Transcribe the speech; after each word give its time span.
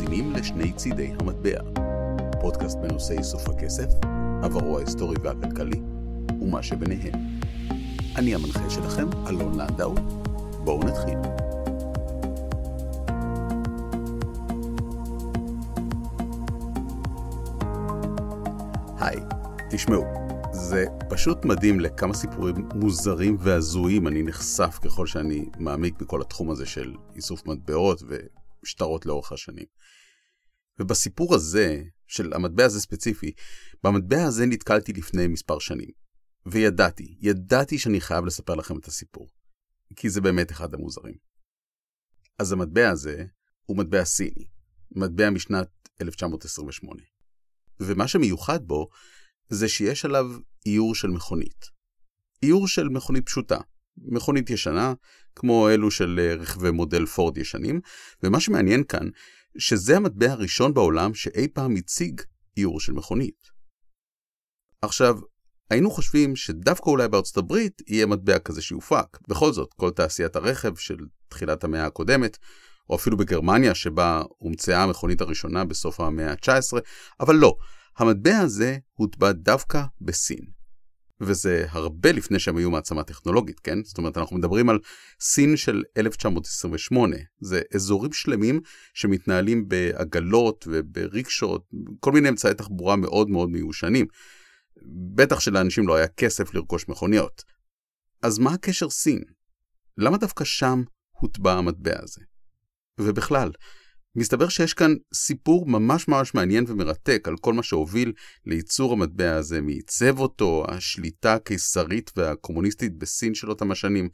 מאזינים 0.00 0.32
לשני 0.32 0.72
צידי 0.72 1.12
המטבע, 1.20 1.60
פודקאסט 2.40 2.78
בנושא 2.78 3.14
איסוף 3.18 3.48
הכסף, 3.48 3.86
עברו 4.42 4.78
ההיסטורי 4.78 5.16
והכלכלי, 5.22 5.80
ומה 6.40 6.62
שביניהם. 6.62 7.12
אני 8.16 8.34
המנחה 8.34 8.70
שלכם, 8.70 9.08
אלון 9.28 9.60
לנדאו. 9.60 9.94
בואו 10.64 10.78
נתחיל. 10.78 11.18
היי, 18.98 19.20
תשמעו, 19.70 20.04
זה 20.52 20.84
פשוט 21.08 21.44
מדהים 21.44 21.80
לכמה 21.80 22.14
סיפורים 22.14 22.68
מוזרים 22.74 23.36
והזויים 23.40 24.06
אני 24.06 24.22
נחשף 24.22 24.78
ככל 24.84 25.06
שאני 25.06 25.44
מעמיק 25.58 26.02
בכל 26.02 26.20
התחום 26.20 26.50
הזה 26.50 26.66
של 26.66 26.94
איסוף 27.16 27.46
מטבעות 27.46 28.02
ושטרות 28.64 29.06
לאורך 29.06 29.32
השנים. 29.32 29.66
ובסיפור 30.78 31.34
הזה, 31.34 31.82
של 32.06 32.32
המטבע 32.32 32.64
הזה 32.64 32.80
ספציפי, 32.80 33.32
במטבע 33.84 34.24
הזה 34.24 34.46
נתקלתי 34.46 34.92
לפני 34.92 35.26
מספר 35.26 35.58
שנים. 35.58 35.90
וידעתי, 36.46 37.16
ידעתי 37.20 37.78
שאני 37.78 38.00
חייב 38.00 38.24
לספר 38.24 38.54
לכם 38.54 38.78
את 38.78 38.86
הסיפור. 38.86 39.28
כי 39.96 40.10
זה 40.10 40.20
באמת 40.20 40.50
אחד 40.50 40.74
המוזרים. 40.74 41.14
אז 42.38 42.52
המטבע 42.52 42.90
הזה 42.90 43.24
הוא 43.66 43.76
מטבע 43.76 44.04
סיני, 44.04 44.48
מטבע 44.90 45.30
משנת 45.30 45.68
1928. 46.00 47.02
ומה 47.80 48.08
שמיוחד 48.08 48.64
בו 48.66 48.88
זה 49.48 49.68
שיש 49.68 50.04
עליו 50.04 50.26
איור 50.66 50.94
של 50.94 51.08
מכונית. 51.08 51.64
איור 52.42 52.68
של 52.68 52.88
מכונית 52.88 53.26
פשוטה, 53.26 53.58
מכונית 53.98 54.50
ישנה, 54.50 54.94
כמו 55.36 55.68
אלו 55.68 55.90
של 55.90 56.20
אה, 56.22 56.34
רכבי 56.34 56.70
מודל 56.70 57.06
פורד 57.06 57.38
ישנים, 57.38 57.80
ומה 58.22 58.40
שמעניין 58.40 58.84
כאן, 58.84 59.08
שזה 59.58 59.96
המטבע 59.96 60.32
הראשון 60.32 60.74
בעולם 60.74 61.14
שאי 61.14 61.48
פעם 61.48 61.76
הציג 61.76 62.20
איור 62.56 62.80
של 62.80 62.92
מכונית. 62.92 63.50
עכשיו, 64.82 65.18
היינו 65.70 65.90
חושבים 65.90 66.36
שדווקא 66.36 66.90
אולי 66.90 67.08
בארצות 67.08 67.36
הברית 67.36 67.82
יהיה 67.86 68.06
מטבע 68.06 68.38
כזה 68.38 68.62
שיופק. 68.62 69.18
בכל 69.28 69.52
זאת, 69.52 69.74
כל 69.74 69.90
תעשיית 69.90 70.36
הרכב 70.36 70.76
של 70.76 70.96
תחילת 71.28 71.64
המאה 71.64 71.86
הקודמת, 71.86 72.38
או 72.90 72.96
אפילו 72.96 73.16
בגרמניה 73.16 73.74
שבה 73.74 74.22
הומצאה 74.38 74.82
המכונית 74.82 75.20
הראשונה 75.20 75.64
בסוף 75.64 76.00
המאה 76.00 76.30
ה-19, 76.30 76.78
אבל 77.20 77.34
לא, 77.34 77.56
המטבע 77.98 78.38
הזה 78.38 78.78
הוטבע 78.92 79.32
דווקא 79.32 79.82
בסין. 80.00 80.59
וזה 81.20 81.66
הרבה 81.68 82.12
לפני 82.12 82.38
שהם 82.38 82.56
היו 82.56 82.70
מעצמה 82.70 83.02
טכנולוגית, 83.02 83.60
כן? 83.60 83.84
זאת 83.84 83.98
אומרת, 83.98 84.18
אנחנו 84.18 84.36
מדברים 84.36 84.68
על 84.70 84.78
סין 85.20 85.56
של 85.56 85.82
1928. 85.96 87.16
זה 87.40 87.62
אזורים 87.74 88.12
שלמים 88.12 88.60
שמתנהלים 88.94 89.68
בעגלות 89.68 90.64
ובריקשות, 90.70 91.64
כל 92.00 92.12
מיני 92.12 92.28
אמצעי 92.28 92.54
תחבורה 92.54 92.96
מאוד 92.96 93.30
מאוד 93.30 93.50
מיושנים. 93.50 94.06
בטח 95.14 95.40
שלאנשים 95.40 95.88
לא 95.88 95.94
היה 95.94 96.08
כסף 96.08 96.54
לרכוש 96.54 96.88
מכוניות. 96.88 97.44
אז 98.22 98.38
מה 98.38 98.54
הקשר 98.54 98.90
סין? 98.90 99.22
למה 99.98 100.18
דווקא 100.18 100.44
שם 100.44 100.82
הוטבע 101.10 101.52
המטבע 101.52 102.02
הזה? 102.02 102.20
ובכלל, 103.00 103.50
מסתבר 104.16 104.48
שיש 104.48 104.74
כאן 104.74 104.94
סיפור 105.14 105.66
ממש 105.66 106.08
ממש 106.08 106.34
מעניין 106.34 106.64
ומרתק 106.68 107.28
על 107.28 107.36
כל 107.36 107.54
מה 107.54 107.62
שהוביל 107.62 108.12
לייצור 108.46 108.92
המטבע 108.92 109.36
הזה, 109.36 109.60
מי 109.60 109.72
עיצב 109.72 110.18
אותו, 110.18 110.64
השליטה 110.68 111.34
הקיסרית 111.34 112.10
והקומוניסטית 112.16 112.98
בסין 112.98 113.34
של 113.34 113.50
אותם 113.50 113.70
השנים, 113.70 114.08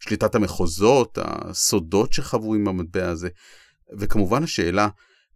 שליטת 0.00 0.34
המחוזות, 0.34 1.18
הסודות 1.22 2.12
שחוו 2.12 2.54
עם 2.54 2.68
המטבע 2.68 3.08
הזה, 3.08 3.28
וכמובן 3.98 4.42
השאלה, 4.42 4.88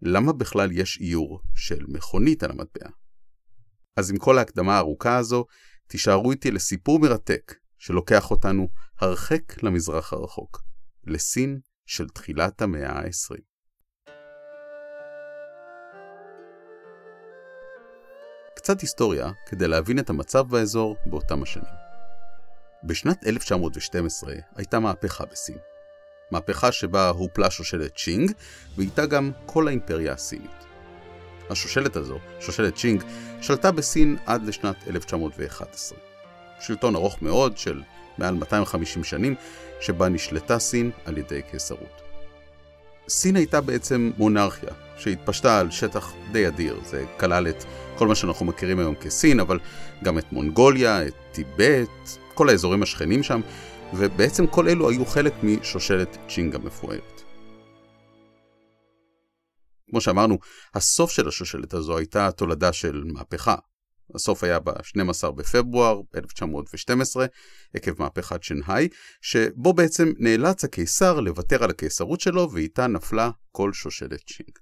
למה 0.03 0.33
בכלל 0.33 0.73
יש 0.73 0.99
איור 1.01 1.41
של 1.55 1.85
מכונית 1.89 2.43
על 2.43 2.51
המטבע? 2.51 2.89
אז 3.97 4.11
עם 4.11 4.17
כל 4.17 4.39
ההקדמה 4.39 4.77
הארוכה 4.77 5.17
הזו, 5.17 5.45
תישארו 5.87 6.31
איתי 6.31 6.51
לסיפור 6.51 6.99
מרתק 6.99 7.55
שלוקח 7.79 8.31
אותנו 8.31 8.69
הרחק 9.01 9.63
למזרח 9.63 10.13
הרחוק, 10.13 10.63
לסין 11.07 11.61
של 11.87 12.09
תחילת 12.09 12.63
המאה 12.63 12.93
ה-20. 12.93 13.50
קצת 18.63 18.81
היסטוריה 18.81 19.31
כדי 19.47 19.69
להבין 19.69 19.99
את 19.99 20.11
המצב 20.11 20.49
באזור 20.49 20.97
באותם 21.07 21.43
השנים. 21.43 21.75
בשנת 22.85 23.27
1912 23.27 24.35
הייתה 24.57 24.81
מהפכה 24.81 25.25
בסין. 25.25 25.59
מהפכה 26.31 26.73
שבה 26.73 27.09
הופלה 27.09 27.51
שושלת 27.51 27.97
צ'ינג, 27.97 28.33
ואיתה 28.77 29.07
גם 29.07 29.31
כל 29.47 29.69
האימפריה 29.69 30.13
הסינית. 30.13 30.65
השושלת 31.51 31.97
הזו, 31.97 32.19
שושלת 32.41 32.75
צ'ינג, 32.75 33.03
שלטה 33.41 33.73
בסין 33.73 34.17
עד 34.27 34.43
לשנת 34.43 34.77
1911. 34.89 35.99
שלטון 36.61 36.97
ארוך 36.97 37.23
מאוד 37.23 37.59
של 37.59 37.83
מעל 38.19 38.35
250 38.35 39.05
שנים, 39.05 39.35
שבה 39.81 40.09
נשלטה 40.09 40.59
סין 40.59 40.91
על 41.05 41.19
ידי 41.19 41.43
קיסרות. 41.43 42.10
סין 43.11 43.37
הייתה 43.37 43.61
בעצם 43.61 44.11
מונרכיה, 44.19 44.71
שהתפשטה 44.97 45.59
על 45.59 45.71
שטח 45.71 46.13
די 46.33 46.49
אדיר. 46.49 46.81
זה 46.85 47.05
כלל 47.21 47.49
את 47.49 47.65
כל 47.99 48.09
מה 48.09 48.15
שאנחנו 48.15 48.47
מכירים 48.47 48.79
היום 48.79 48.95
כסין, 48.95 49.41
אבל 49.41 49.59
גם 50.05 50.19
את 50.19 50.33
מונגוליה, 50.33 51.07
את 51.07 51.15
טיבט, 51.33 51.91
כל 52.35 52.49
האזורים 52.49 52.83
השכנים 52.83 53.23
שם, 53.23 53.41
ובעצם 53.95 54.47
כל 54.47 54.69
אלו 54.69 54.91
היו 54.91 55.07
חלק 55.07 55.33
משושלת 55.43 56.17
צ'ינג 56.29 56.55
המפוארת. 56.55 57.23
כמו 59.91 60.01
שאמרנו, 60.01 60.39
הסוף 60.75 61.11
של 61.11 61.29
השושלת 61.29 61.75
הזו 61.75 61.99
הייתה 61.99 62.31
תולדה 62.31 62.73
של 62.73 63.03
מהפכה. 63.05 63.55
הסוף 64.15 64.45
היה 64.45 64.59
ב-12 64.59 65.31
בפברואר 65.31 66.01
1912, 66.17 67.27
עקב 67.75 67.93
מהפכת 67.99 68.43
שינחאי, 68.43 68.89
שבו 69.21 69.73
בעצם 69.73 70.13
נאלץ 70.19 70.65
הקיסר 70.65 71.21
לוותר 71.21 71.65
על 71.65 71.71
הקיסרות 71.71 72.21
שלו, 72.21 72.49
ואיתה 72.53 72.87
נפלה 72.87 73.31
כל 73.53 73.73
שושלת 73.73 74.21
צ'ינג. 74.27 74.59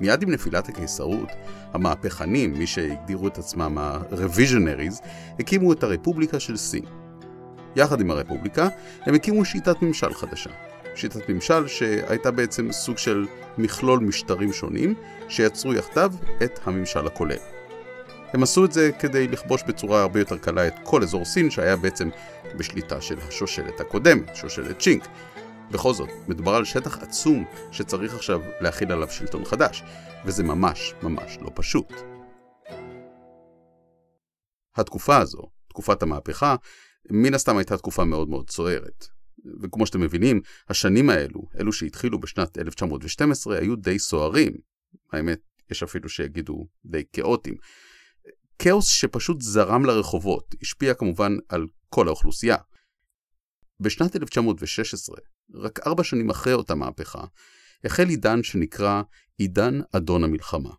מיד 0.00 0.22
עם 0.22 0.30
נפילת 0.30 0.68
הקיסרות, 0.68 1.28
המהפכנים, 1.72 2.52
מי 2.52 2.66
שהגדירו 2.66 3.28
את 3.28 3.38
עצמם 3.38 3.78
ה-revisionaries, 3.78 5.06
הקימו 5.38 5.72
את 5.72 5.82
הרפובליקה 5.82 6.40
של 6.40 6.56
סין. 6.56 6.84
יחד 7.76 8.00
עם 8.00 8.10
הרפובליקה, 8.10 8.68
הם 9.00 9.14
הקימו 9.14 9.44
שיטת 9.44 9.82
ממשל 9.82 10.14
חדשה. 10.14 10.69
שיטת 10.94 11.28
ממשל 11.28 11.68
שהייתה 11.68 12.30
בעצם 12.30 12.72
סוג 12.72 12.98
של 12.98 13.26
מכלול 13.58 14.00
משטרים 14.00 14.52
שונים, 14.52 14.94
שיצרו 15.28 15.74
יחדיו 15.74 16.12
את 16.44 16.60
הממשל 16.64 17.06
הכולל. 17.06 17.36
הם 18.32 18.42
עשו 18.42 18.64
את 18.64 18.72
זה 18.72 18.90
כדי 18.98 19.28
לכבוש 19.28 19.62
בצורה 19.66 20.02
הרבה 20.02 20.18
יותר 20.18 20.38
קלה 20.38 20.66
את 20.66 20.74
כל 20.84 21.02
אזור 21.02 21.24
סין 21.24 21.50
שהיה 21.50 21.76
בעצם 21.76 22.08
בשליטה 22.56 23.00
של 23.00 23.18
השושלת 23.28 23.80
הקודמת, 23.80 24.36
שושלת 24.36 24.78
צ'ינק. 24.78 25.06
בכל 25.70 25.92
זאת, 25.92 26.08
מדובר 26.28 26.54
על 26.54 26.64
שטח 26.64 27.02
עצום 27.02 27.44
שצריך 27.72 28.14
עכשיו 28.14 28.40
להכיל 28.60 28.92
עליו 28.92 29.10
שלטון 29.10 29.44
חדש, 29.44 29.82
וזה 30.24 30.42
ממש 30.42 30.94
ממש 31.02 31.38
לא 31.40 31.50
פשוט. 31.54 31.92
התקופה 34.76 35.16
הזו, 35.16 35.42
תקופת 35.68 36.02
המהפכה, 36.02 36.56
מן 37.10 37.34
הסתם 37.34 37.56
הייתה 37.56 37.76
תקופה 37.76 38.04
מאוד 38.04 38.28
מאוד 38.28 38.50
סוערת. 38.50 39.19
וכמו 39.62 39.86
שאתם 39.86 40.00
מבינים, 40.00 40.40
השנים 40.68 41.10
האלו, 41.10 41.42
אלו 41.60 41.72
שהתחילו 41.72 42.20
בשנת 42.20 42.58
1912, 42.58 43.58
היו 43.58 43.76
די 43.76 43.98
סוערים. 43.98 44.52
האמת, 45.12 45.40
יש 45.70 45.82
אפילו 45.82 46.08
שיגידו 46.08 46.66
די 46.84 47.02
כאוטיים. 47.12 47.56
כאוס 48.58 48.88
שפשוט 48.88 49.40
זרם 49.40 49.84
לרחובות, 49.84 50.54
השפיע 50.62 50.94
כמובן 50.94 51.36
על 51.48 51.66
כל 51.88 52.08
האוכלוסייה. 52.08 52.56
בשנת 53.80 54.16
1916, 54.16 55.16
רק 55.54 55.86
ארבע 55.86 56.04
שנים 56.04 56.30
אחרי 56.30 56.52
אותה 56.52 56.74
מהפכה, 56.74 57.24
החל 57.84 58.08
עידן 58.08 58.42
שנקרא 58.42 59.02
עידן 59.38 59.80
אדון 59.92 60.24
המלחמה. 60.24 60.70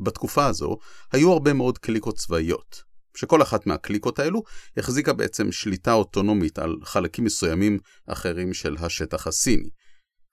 בתקופה 0.00 0.46
הזו 0.46 0.78
היו 1.12 1.32
הרבה 1.32 1.52
מאוד 1.52 1.78
קליקות 1.78 2.16
צבאיות, 2.16 2.82
שכל 3.16 3.42
אחת 3.42 3.66
מהקליקות 3.66 4.18
האלו 4.18 4.42
החזיקה 4.76 5.12
בעצם 5.12 5.52
שליטה 5.52 5.92
אוטונומית 5.92 6.58
על 6.58 6.76
חלקים 6.84 7.24
מסוימים 7.24 7.78
אחרים 8.06 8.54
של 8.54 8.76
השטח 8.78 9.26
הסיני. 9.26 9.70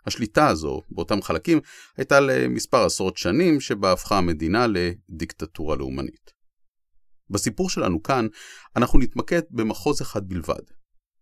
השליטה 0.06 0.48
הזו 0.48 0.82
באותם 0.90 1.22
חלקים 1.22 1.60
הייתה 1.98 2.20
למספר 2.20 2.86
עשרות 2.86 3.18
שנים 3.18 3.62
שבה 3.62 3.92
הפכה 3.92 4.18
המדינה 4.18 4.66
לדיקטטורה 4.68 5.76
לאומנית. 5.76 6.32
בסיפור 7.30 7.70
שלנו 7.70 8.04
כאן 8.04 8.28
אנחנו 8.76 9.00
נתמקד 9.00 9.42
במחוז 9.52 10.02
אחד 10.02 10.28
בלבד, 10.28 10.64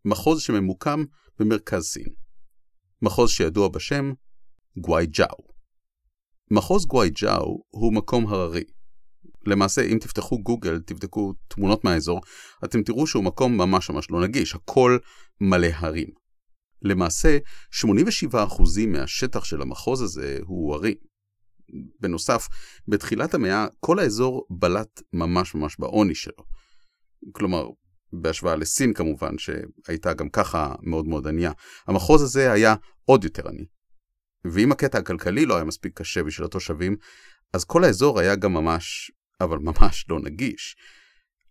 מחוז 0.06 0.42
שממוקם 0.42 1.04
במרכז 1.40 1.84
סין. 1.84 2.08
מחוז 3.02 3.30
שידוע 3.30 3.68
בשם 3.68 4.14
גוואי 4.78 5.06
ג'או. 5.06 5.52
מחוז 6.52 6.86
גוואי 6.86 7.10
ג'או 7.10 7.64
הוא 7.70 7.94
מקום 7.94 8.28
הררי, 8.28 8.64
למעשה, 9.46 9.82
אם 9.82 9.98
תפתחו 10.02 10.40
גוגל, 10.40 10.80
תבדקו 10.80 11.34
תמונות 11.48 11.84
מהאזור, 11.84 12.22
אתם 12.66 12.84
תראו 12.84 13.08
שהוא 13.08 13.24
מקום 13.24 13.58
ממש 13.58 13.90
ממש 13.90 14.12
לא 14.12 14.22
נגיש, 14.22 14.56
הכל 14.56 14.98
מלא 15.42 15.68
הרים. 15.76 16.08
למעשה, 16.82 17.38
87% 17.74 18.88
מהשטח 18.88 19.44
של 19.44 19.62
המחוז 19.62 20.02
הזה 20.02 20.40
הוא 20.44 20.76
ערים. 20.76 20.96
בנוסף, 22.00 22.48
בתחילת 22.88 23.34
המאה 23.34 23.66
כל 23.80 24.00
האזור 24.00 24.46
בלט 24.50 25.02
ממש 25.14 25.56
ממש 25.56 25.76
בעוני 25.80 26.16
שלו. 26.16 26.44
כלומר, 27.32 27.68
בהשוואה 28.14 28.56
לסין 28.56 28.94
כמובן, 28.94 29.36
שהייתה 29.38 30.14
גם 30.14 30.30
ככה 30.30 30.74
מאוד 30.82 31.08
מאוד 31.08 31.28
ענייה. 31.28 31.52
המחוז 31.88 32.22
הזה 32.22 32.52
היה 32.52 32.76
עוד 33.06 33.24
יותר 33.24 33.48
עני. 33.48 33.66
ואם 34.46 34.72
הקטע 34.72 34.98
הכלכלי 34.98 35.46
לא 35.46 35.56
היה 35.56 35.64
מספיק 35.64 36.00
קשה 36.00 36.24
בשביל 36.24 36.46
התושבים, 36.46 36.96
אז 37.54 37.66
כל 37.66 37.84
האזור 37.84 38.20
היה 38.20 38.36
גם 38.36 38.54
ממש, 38.54 39.12
אבל 39.44 39.58
ממש 39.58 40.06
לא 40.10 40.20
נגיש. 40.20 40.76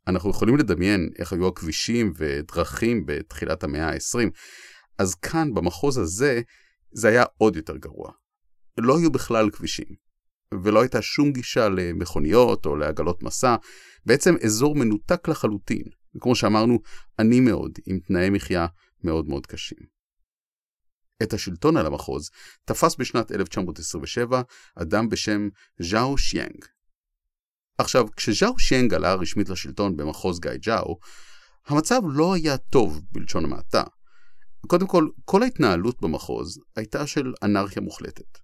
אנחנו 0.06 0.30
יכולים 0.30 0.56
לדמיין 0.56 1.10
איך 1.18 1.32
היו 1.32 1.48
הכבישים 1.48 2.12
ודרכים 2.16 3.06
בתחילת 3.06 3.64
המאה 3.64 3.88
ה-20, 3.88 4.30
אז 4.98 5.14
כאן, 5.14 5.54
במחוז 5.54 5.98
הזה, 5.98 6.40
זה 6.92 7.08
היה 7.08 7.24
עוד 7.38 7.56
יותר 7.56 7.76
גרוע. 7.76 8.12
לא 8.78 8.98
היו 8.98 9.10
בכלל 9.10 9.50
כבישים, 9.50 9.86
ולא 10.64 10.80
הייתה 10.80 11.02
שום 11.02 11.32
גישה 11.32 11.68
למכוניות 11.68 12.66
או 12.66 12.76
לעגלות 12.76 13.22
מסע, 13.22 13.56
בעצם 14.06 14.34
אזור 14.44 14.76
מנותק 14.76 15.28
לחלוטין, 15.28 15.84
וכמו 16.16 16.34
שאמרנו, 16.34 16.78
עני 17.20 17.40
מאוד, 17.40 17.78
עם 17.86 17.98
תנאי 18.00 18.30
מחיה 18.30 18.66
מאוד 19.04 19.28
מאוד 19.28 19.46
קשים. 19.46 20.00
את 21.22 21.32
השלטון 21.32 21.76
על 21.76 21.86
המחוז 21.86 22.30
תפס 22.64 22.96
בשנת 22.96 23.32
1927 23.32 24.42
אדם 24.74 25.08
בשם 25.08 25.48
ז'או 25.82 26.18
שיאנג. 26.18 26.64
עכשיו, 27.80 28.06
כשז'או 28.16 28.58
שיאנג 28.58 28.94
עלה 28.94 29.14
רשמית 29.14 29.48
לשלטון 29.48 29.96
במחוז 29.96 30.40
גאי 30.40 30.58
ג'או, 30.58 30.98
המצב 31.66 32.00
לא 32.12 32.34
היה 32.34 32.56
טוב 32.56 33.00
בלשון 33.12 33.44
המעטה. 33.44 33.82
קודם 34.66 34.86
כל, 34.86 35.08
כל 35.24 35.42
ההתנהלות 35.42 36.02
במחוז 36.02 36.58
הייתה 36.76 37.06
של 37.06 37.32
אנרכיה 37.42 37.82
מוחלטת. 37.82 38.38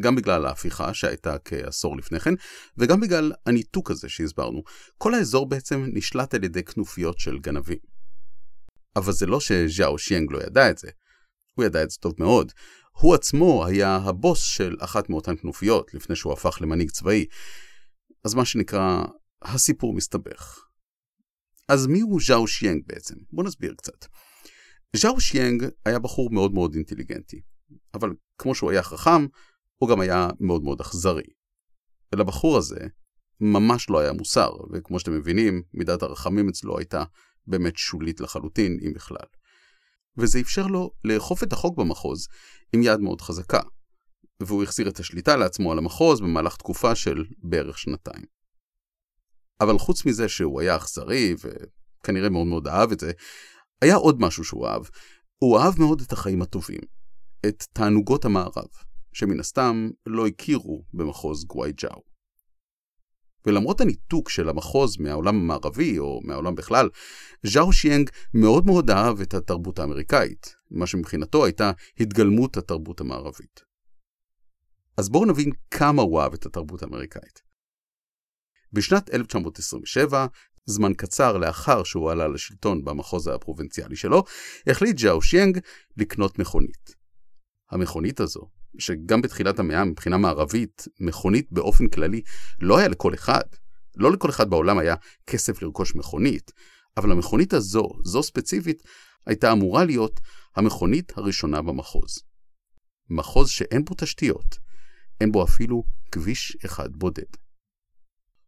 גם 0.00 0.16
בגלל 0.16 0.46
ההפיכה 0.46 0.94
שהייתה 0.94 1.36
כעשור 1.44 1.96
לפני 1.96 2.20
כן, 2.20 2.34
וגם 2.78 3.00
בגלל 3.00 3.32
הניתוק 3.46 3.90
הזה 3.90 4.08
שהסברנו. 4.08 4.62
כל 4.98 5.14
האזור 5.14 5.48
בעצם 5.48 5.84
נשלט 5.92 6.34
על 6.34 6.44
ידי 6.44 6.62
כנופיות 6.62 7.18
של 7.18 7.38
גנבים. 7.38 7.78
אבל 8.96 9.12
זה 9.12 9.26
לא 9.26 9.40
שז'או 9.40 9.98
שיאנג 9.98 10.32
לא 10.32 10.38
ידע 10.38 10.70
את 10.70 10.78
זה. 10.78 10.88
הוא 11.54 11.64
ידע 11.64 11.82
את 11.82 11.90
זה 11.90 11.96
טוב 12.00 12.14
מאוד. 12.18 12.52
הוא 12.92 13.14
עצמו 13.14 13.66
היה 13.66 13.96
הבוס 13.96 14.42
של 14.42 14.76
אחת 14.80 15.10
מאותן 15.10 15.36
כנופיות 15.36 15.94
לפני 15.94 16.16
שהוא 16.16 16.32
הפך 16.32 16.58
למנהיג 16.60 16.90
צבאי. 16.90 17.26
אז 18.26 18.34
מה 18.34 18.44
שנקרא, 18.44 19.04
הסיפור 19.42 19.94
מסתבך. 19.94 20.64
אז 21.68 21.86
מי 21.86 22.00
הוא 22.00 22.20
ז'או 22.26 22.46
שיאנג 22.46 22.82
בעצם? 22.86 23.14
בואו 23.32 23.46
נסביר 23.46 23.74
קצת. 23.74 24.06
ז'או 24.96 25.20
שיאנג 25.20 25.64
היה 25.84 25.98
בחור 25.98 26.30
מאוד 26.30 26.52
מאוד 26.52 26.74
אינטליגנטי, 26.74 27.40
אבל 27.94 28.10
כמו 28.38 28.54
שהוא 28.54 28.70
היה 28.70 28.82
חכם, 28.82 29.26
הוא 29.76 29.90
גם 29.90 30.00
היה 30.00 30.28
מאוד 30.40 30.62
מאוד 30.62 30.80
אכזרי. 30.80 31.22
ולבחור 32.14 32.56
הזה 32.56 32.86
ממש 33.40 33.90
לא 33.90 33.98
היה 33.98 34.12
מוסר, 34.12 34.50
וכמו 34.72 35.00
שאתם 35.00 35.12
מבינים, 35.12 35.62
מידת 35.74 36.02
הרחמים 36.02 36.48
אצלו 36.48 36.78
הייתה 36.78 37.04
באמת 37.46 37.76
שולית 37.76 38.20
לחלוטין, 38.20 38.78
אם 38.86 38.92
בכלל. 38.94 39.26
וזה 40.18 40.40
אפשר 40.40 40.66
לו 40.66 40.90
לאכוף 41.04 41.42
את 41.42 41.52
החוק 41.52 41.78
במחוז 41.78 42.28
עם 42.72 42.82
יד 42.82 43.00
מאוד 43.00 43.20
חזקה, 43.20 43.60
והוא 44.42 44.62
החזיר 44.62 44.88
את 44.88 44.98
השליטה 44.98 45.36
לעצמו 45.36 45.72
על 45.72 45.78
המחוז 45.78 46.20
במהלך 46.20 46.56
תקופה 46.56 46.94
של 46.94 47.24
בערך 47.38 47.78
שנתיים. 47.78 48.24
אבל 49.60 49.78
חוץ 49.78 50.06
מזה 50.06 50.28
שהוא 50.28 50.60
היה 50.60 50.76
אכזרי, 50.76 51.34
וכנראה 51.40 52.28
מאוד 52.28 52.46
מאוד 52.46 52.68
אהב 52.68 52.92
את 52.92 53.00
זה, 53.00 53.12
היה 53.82 53.96
עוד 53.96 54.20
משהו 54.20 54.44
שהוא 54.44 54.66
אהב. 54.66 54.82
הוא 55.38 55.58
אהב 55.58 55.74
מאוד 55.78 56.00
את 56.00 56.12
החיים 56.12 56.42
הטובים, 56.42 56.80
את 57.46 57.64
תענוגות 57.72 58.24
המערב, 58.24 58.68
שמן 59.12 59.40
הסתם 59.40 59.90
לא 60.06 60.26
הכירו 60.26 60.84
במחוז 60.92 61.44
גוואי 61.44 61.72
ג'או. 61.72 62.02
ולמרות 63.46 63.80
הניתוק 63.80 64.28
של 64.28 64.48
המחוז 64.48 64.98
מהעולם 64.98 65.36
המערבי, 65.36 65.98
או 65.98 66.20
מהעולם 66.24 66.54
בכלל, 66.54 66.88
ז'או 67.46 67.72
שיאנג 67.72 68.10
מאוד 68.34 68.66
מאוד 68.66 68.90
אהב 68.90 69.20
את 69.20 69.34
התרבות 69.34 69.78
האמריקאית, 69.78 70.54
מה 70.70 70.86
שמבחינתו 70.86 71.44
הייתה 71.44 71.70
התגלמות 72.00 72.56
התרבות 72.56 73.00
המערבית. 73.00 73.65
אז 74.96 75.08
בואו 75.08 75.24
נבין 75.24 75.50
כמה 75.70 76.02
הוא 76.02 76.20
אהב 76.20 76.34
את 76.34 76.46
התרבות 76.46 76.82
האמריקאית. 76.82 77.42
בשנת 78.72 79.14
1927, 79.14 80.26
זמן 80.66 80.94
קצר 80.94 81.36
לאחר 81.36 81.84
שהוא 81.84 82.10
עלה 82.10 82.28
לשלטון 82.28 82.84
במחוז 82.84 83.26
הפרובינציאלי 83.26 83.96
שלו, 83.96 84.24
החליט 84.66 84.98
ז'או 84.98 85.22
שיאנג 85.22 85.58
לקנות 85.96 86.38
מכונית. 86.38 86.94
המכונית 87.70 88.20
הזו, 88.20 88.40
שגם 88.78 89.22
בתחילת 89.22 89.58
המאה 89.58 89.84
מבחינה 89.84 90.16
מערבית, 90.16 90.84
מכונית 91.00 91.52
באופן 91.52 91.88
כללי 91.88 92.22
לא 92.60 92.78
היה 92.78 92.88
לכל 92.88 93.14
אחד. 93.14 93.44
לא 93.96 94.12
לכל 94.12 94.30
אחד 94.30 94.50
בעולם 94.50 94.78
היה 94.78 94.94
כסף 95.26 95.62
לרכוש 95.62 95.94
מכונית, 95.94 96.52
אבל 96.96 97.12
המכונית 97.12 97.52
הזו, 97.52 97.88
זו 98.04 98.22
ספציפית, 98.22 98.82
הייתה 99.26 99.52
אמורה 99.52 99.84
להיות 99.84 100.20
המכונית 100.56 101.12
הראשונה 101.18 101.62
במחוז. 101.62 102.18
מחוז 103.10 103.48
שאין 103.48 103.84
בו 103.84 103.94
תשתיות, 103.98 104.65
אין 105.20 105.32
בו 105.32 105.44
אפילו 105.44 105.82
כביש 106.12 106.56
אחד 106.64 106.96
בודד. 106.96 107.36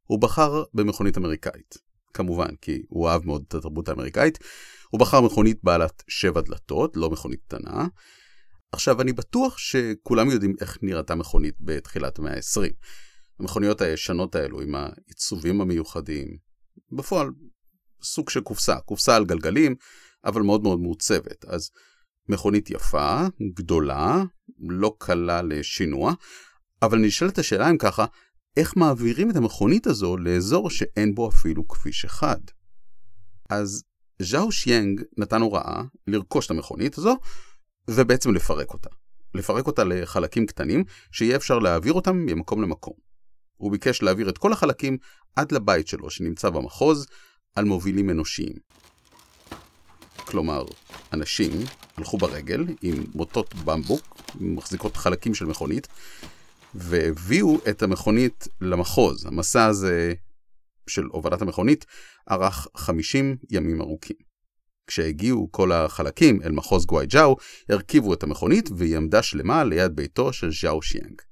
הוא 0.05 0.21
בחר 0.21 0.63
במכונית 0.75 1.19
אמריקאית, 1.19 1.75
כמובן, 2.15 2.57
כי 2.61 2.83
הוא 2.89 3.09
אהב 3.09 3.27
מאוד 3.27 3.45
את 3.49 3.55
התרבות 3.55 3.89
האמריקאית. 3.89 4.39
הוא 4.91 5.01
בחר 5.01 5.21
מכונית 5.21 5.59
בעלת 5.63 6.03
שבע 6.09 6.41
דלתות, 6.41 6.97
לא 6.97 7.11
מכונית 7.11 7.41
קטנה, 7.43 7.87
עכשיו, 8.73 9.01
אני 9.01 9.13
בטוח 9.13 9.59
שכולם 9.59 10.31
יודעים 10.31 10.55
איך 10.61 10.79
נראתה 10.83 11.15
מכונית 11.15 11.55
בתחילת 11.61 12.19
המאה 12.19 12.35
ה-20. 12.35 12.73
המכוניות 13.41 13.81
הישנות 13.81 14.35
האלו 14.35 14.61
עם 14.61 14.75
העיצובים 14.75 15.61
המיוחדים, 15.61 16.37
בפועל 16.93 17.31
סוג 18.03 18.31
של 18.31 18.41
קופסה, 18.41 18.81
קופסה 18.81 19.17
על 19.17 19.25
גלגלים, 19.25 19.75
אבל 20.25 20.43
מאוד 20.43 20.63
מאוד 20.63 20.81
מעוצבת. 20.81 21.45
אז 21.45 21.71
מכונית 22.29 22.71
יפה, 22.71 23.27
גדולה, 23.55 24.25
לא 24.69 24.95
קלה 24.99 25.43
לשינוע, 25.43 26.13
אבל 26.83 26.99
נשאלת 26.99 27.39
השאלה 27.39 27.71
אם 27.71 27.79
ככה, 27.79 28.05
איך 28.57 28.77
מעבירים 28.77 29.31
את 29.31 29.37
המכונית 29.37 29.87
הזו 29.87 30.17
לאזור 30.17 30.71
שאין 30.71 31.15
בו 31.15 31.29
אפילו 31.29 31.69
כביש 31.69 32.05
אחד? 32.05 32.41
אז 33.51 33.85
ז'או 34.23 34.53
שיאנג 34.53 35.03
נתן 35.17 35.41
הוראה 35.41 35.83
לרכוש 36.07 36.47
את 36.47 36.51
המכונית 36.51 36.99
הזו, 36.99 37.17
ובעצם 37.91 38.35
לפרק 38.35 38.73
אותה. 38.73 38.91
לפרק 39.35 39.67
אותה 39.67 39.85
לחלקים 39.85 40.47
קטנים, 40.47 40.85
שיהיה 41.13 41.37
אפשר 41.37 41.59
להעביר 41.59 41.93
אותם 41.93 42.17
ממקום 42.17 42.63
למקום. 42.63 42.95
הוא 43.57 43.73
ביקש 43.73 44.03
להעביר 44.03 44.29
את 44.29 44.39
כל 44.39 44.53
החלקים 44.53 44.99
עד 45.37 45.53
לבית 45.53 45.89
שלו, 45.89 46.11
שנמצא 46.11 46.51
במחוז, 46.51 47.07
על 47.55 47.65
מובילים 47.65 48.11
אנושיים. 48.11 48.55
כלומר, 50.17 50.65
אנשים 51.13 51.53
הלכו 51.97 52.19
ברגל 52.19 52.65
עם 52.83 53.05
מוטות 53.15 53.55
במבוק, 53.55 54.17
מחזיקות 54.41 54.97
חלקים 54.97 55.35
של 55.35 55.45
מכונית, 55.45 55.89
והביאו 56.75 57.59
את 57.71 57.83
המכונית 57.83 58.49
למחוז. 58.61 59.27
המסע 59.27 59.67
הזה 59.67 60.15
של 60.89 61.05
הובלת 61.05 61.43
המכונית 61.43 61.87
ארך 62.31 62.67
50 62.77 63.37
ימים 63.51 63.81
ארוכים. 63.81 64.17
כשהגיעו 64.87 65.49
כל 65.53 65.73
החלקים 65.73 66.43
אל 66.43 66.53
מחוז 66.53 66.87
גואי-ג'או, 66.87 67.37
הרכיבו 67.69 68.15
את 68.15 68.23
המכונית 68.23 68.71
והיא 68.77 68.97
עמדה 68.97 69.23
שלמה 69.23 69.65
ליד 69.65 69.97
ביתו 69.97 70.33
של 70.33 70.51
ז'או 70.53 70.83
שיאנג. 70.83 71.23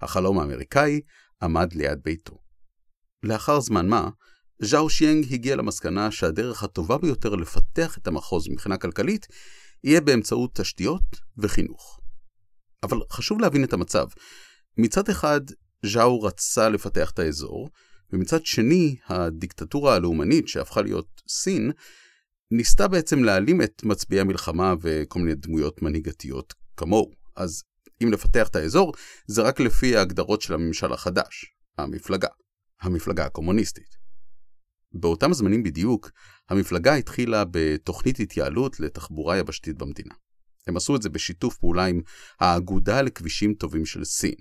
החלום 0.00 0.38
האמריקאי 0.38 1.00
עמד 1.42 1.72
ליד 1.72 1.98
ביתו. 2.02 2.38
לאחר 3.22 3.60
זמן 3.60 3.88
מה, 3.88 4.08
ז'או 4.62 4.90
שיאנג 4.90 5.32
הגיע 5.32 5.56
למסקנה 5.56 6.10
שהדרך 6.10 6.62
הטובה 6.62 6.98
ביותר 6.98 7.34
לפתח 7.34 7.98
את 7.98 8.06
המחוז 8.06 8.48
מבחינה 8.48 8.76
כלכלית 8.76 9.26
יהיה 9.84 10.00
באמצעות 10.00 10.54
תשתיות 10.54 11.02
וחינוך. 11.38 12.00
אבל 12.82 12.98
חשוב 13.12 13.40
להבין 13.40 13.64
את 13.64 13.72
המצב. 13.72 14.06
מצד 14.78 15.08
אחד, 15.08 15.40
ז'או 15.86 16.22
רצה 16.22 16.68
לפתח 16.68 17.10
את 17.10 17.18
האזור, 17.18 17.70
ומצד 18.12 18.46
שני, 18.46 18.96
הדיקטטורה 19.06 19.94
הלאומנית 19.94 20.48
שהפכה 20.48 20.82
להיות 20.82 21.22
סין, 21.28 21.72
ניסתה 22.50 22.88
בעצם 22.88 23.24
להעלים 23.24 23.62
את 23.62 23.84
מצביעי 23.84 24.20
המלחמה 24.20 24.74
וכל 24.80 25.18
מיני 25.18 25.34
דמויות 25.34 25.82
מנהיגתיות 25.82 26.54
כמוהו. 26.76 27.10
אז 27.36 27.62
אם 28.02 28.12
לפתח 28.12 28.48
את 28.48 28.56
האזור, 28.56 28.92
זה 29.26 29.42
רק 29.42 29.60
לפי 29.60 29.96
ההגדרות 29.96 30.42
של 30.42 30.54
הממשל 30.54 30.92
החדש, 30.92 31.46
המפלגה, 31.78 32.28
המפלגה 32.80 33.24
הקומוניסטית. 33.24 33.96
באותם 34.92 35.32
זמנים 35.32 35.62
בדיוק, 35.62 36.10
המפלגה 36.48 36.94
התחילה 36.94 37.44
בתוכנית 37.50 38.20
התייעלות 38.20 38.80
לתחבורה 38.80 39.38
יבשתית 39.38 39.78
במדינה. 39.78 40.14
הם 40.66 40.76
עשו 40.76 40.96
את 40.96 41.02
זה 41.02 41.08
בשיתוף 41.08 41.56
פעולה 41.56 41.86
עם 41.86 42.00
האגודה 42.40 43.02
לכבישים 43.02 43.54
טובים 43.54 43.86
של 43.86 44.04
סין. 44.04 44.34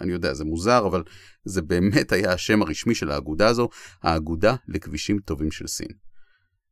אני 0.00 0.12
יודע, 0.12 0.34
זה 0.34 0.44
מוזר, 0.44 0.86
אבל 0.86 1.02
זה 1.44 1.62
באמת 1.62 2.12
היה 2.12 2.32
השם 2.32 2.62
הרשמי 2.62 2.94
של 2.94 3.10
האגודה 3.10 3.48
הזו, 3.48 3.68
האגודה 4.02 4.54
לכבישים 4.68 5.18
טובים 5.18 5.50
של 5.50 5.66
סין. 5.66 5.88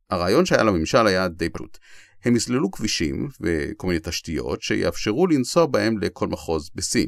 הרעיון 0.09 0.45
שהיה 0.45 0.63
לממשל 0.63 1.07
היה 1.07 1.27
די 1.27 1.49
פשוט. 1.49 1.77
הם 2.25 2.35
יסללו 2.35 2.71
כבישים 2.71 3.29
וכל 3.41 3.87
מיני 3.87 3.99
תשתיות 4.03 4.61
שיאפשרו 4.61 5.27
לנסוע 5.27 5.65
בהם 5.65 5.97
לכל 5.97 6.27
מחוז 6.27 6.69
בסין. 6.75 7.07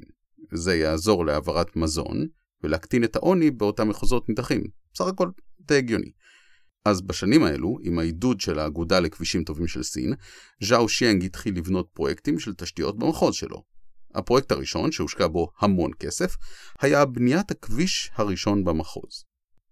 זה 0.53 0.75
יעזור 0.75 1.25
להעברת 1.25 1.75
מזון 1.75 2.27
ולהקטין 2.63 3.03
את 3.03 3.15
העוני 3.15 3.51
באותם 3.51 3.89
מחוזות 3.89 4.29
נידחים. 4.29 4.63
בסך 4.93 5.05
הכל 5.05 5.29
די 5.59 5.77
הגיוני. 5.77 6.11
אז 6.85 7.01
בשנים 7.01 7.43
האלו, 7.43 7.77
עם 7.83 7.99
העידוד 7.99 8.41
של 8.41 8.59
האגודה 8.59 8.99
לכבישים 8.99 9.43
טובים 9.43 9.67
של 9.67 9.83
סין, 9.83 10.13
ז'או 10.63 10.89
שיאנג 10.89 11.25
התחיל 11.25 11.57
לבנות 11.57 11.89
פרויקטים 11.93 12.39
של 12.39 12.53
תשתיות 12.53 12.99
במחוז 12.99 13.35
שלו. 13.35 13.63
הפרויקט 14.16 14.51
הראשון, 14.51 14.92
שהושקע 14.92 15.28
בו 15.28 15.48
המון 15.60 15.92
כסף, 16.00 16.36
היה 16.82 17.06
בניית 17.06 17.51
הכביש 17.51 18.12
הראשון 18.16 18.63
במחוז. 18.63 19.25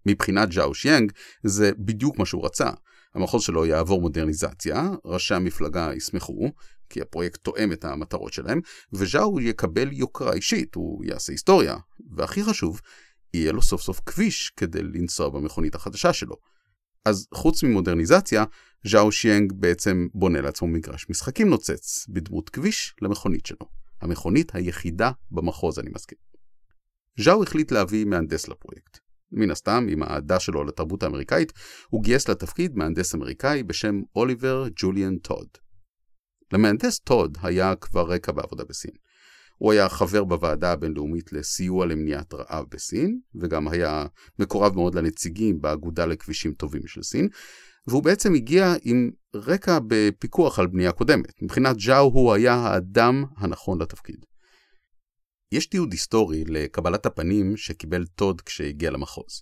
מבחינת 0.05 0.51
ז'או 0.51 0.73
שיאנג, 0.73 1.11
זה 1.43 1.71
בדיוק 1.77 2.19
מה 2.19 2.25
שהוא 2.25 2.45
רצה. 2.45 2.69
המחוז 3.15 3.43
שלו 3.43 3.65
יעבור 3.65 4.01
מודרניזציה, 4.01 4.89
ראשי 5.05 5.33
המפלגה 5.33 5.91
ישמחו, 5.95 6.51
כי 6.89 7.01
הפרויקט 7.01 7.43
תואם 7.43 7.71
את 7.73 7.85
המטרות 7.85 8.33
שלהם, 8.33 8.61
וז'או 8.93 9.39
יקבל 9.39 9.91
יוקרה 9.91 10.33
אישית, 10.33 10.75
הוא 10.75 11.05
יעשה 11.05 11.33
היסטוריה, 11.33 11.77
והכי 12.15 12.43
חשוב, 12.43 12.81
יהיה 13.33 13.51
לו 13.51 13.61
סוף 13.61 13.81
סוף 13.81 14.01
כביש 14.05 14.53
כדי 14.57 14.83
לנסוע 14.83 15.29
במכונית 15.29 15.75
החדשה 15.75 16.13
שלו. 16.13 16.35
אז 17.05 17.27
חוץ 17.33 17.63
ממודרניזציה, 17.63 18.43
ז'או 18.87 19.11
שיאנג 19.11 19.53
בעצם 19.55 20.07
בונה 20.13 20.41
לעצמו 20.41 20.67
מגרש 20.67 21.09
משחקים 21.09 21.49
נוצץ, 21.49 22.05
בדמות 22.09 22.49
כביש 22.49 22.95
למכונית 23.01 23.45
שלו. 23.45 23.86
המכונית 24.01 24.55
היחידה 24.55 25.11
במחוז, 25.31 25.79
אני 25.79 25.89
מזכיר. 25.95 26.17
ז'או 27.19 27.43
החליט 27.43 27.71
להביא 27.71 28.05
מהנדס 28.05 28.47
לפרויקט. 28.47 28.97
מן 29.31 29.51
הסתם, 29.51 29.85
עם 29.89 30.03
האהדה 30.03 30.39
שלו 30.39 30.63
לתרבות 30.63 31.03
האמריקאית, 31.03 31.53
הוא 31.89 32.03
גייס 32.03 32.29
לתפקיד 32.29 32.77
מהנדס 32.77 33.15
אמריקאי 33.15 33.63
בשם 33.63 34.01
אוליבר 34.15 34.67
ג'וליאן 34.75 35.17
טוד. 35.17 35.47
למהנדס 36.53 36.99
טוד 36.99 37.37
היה 37.41 37.75
כבר 37.75 38.11
רקע 38.11 38.31
בעבודה 38.31 38.63
בסין. 38.63 38.91
הוא 39.57 39.71
היה 39.71 39.89
חבר 39.89 40.23
בוועדה 40.23 40.71
הבינלאומית 40.71 41.33
לסיוע 41.33 41.85
למניעת 41.85 42.33
רעב 42.33 42.65
בסין, 42.69 43.19
וגם 43.41 43.67
היה 43.67 44.05
מקורב 44.39 44.75
מאוד 44.75 44.95
לנציגים 44.95 45.61
באגודה 45.61 46.05
לכבישים 46.05 46.53
טובים 46.53 46.87
של 46.87 47.03
סין, 47.03 47.27
והוא 47.87 48.03
בעצם 48.03 48.33
הגיע 48.33 48.73
עם 48.83 49.11
רקע 49.35 49.79
בפיקוח 49.87 50.59
על 50.59 50.67
בנייה 50.67 50.91
קודמת. 50.91 51.41
מבחינת 51.41 51.79
ז'או 51.79 52.03
הוא 52.13 52.33
היה 52.33 52.53
האדם 52.53 53.23
הנכון 53.37 53.81
לתפקיד. 53.81 54.25
יש 55.51 55.65
תיעוד 55.65 55.91
היסטורי 55.91 56.43
לקבלת 56.47 57.05
הפנים 57.05 57.57
שקיבל 57.57 58.05
טוד 58.05 58.41
כשהגיע 58.41 58.91
למחוז. 58.91 59.41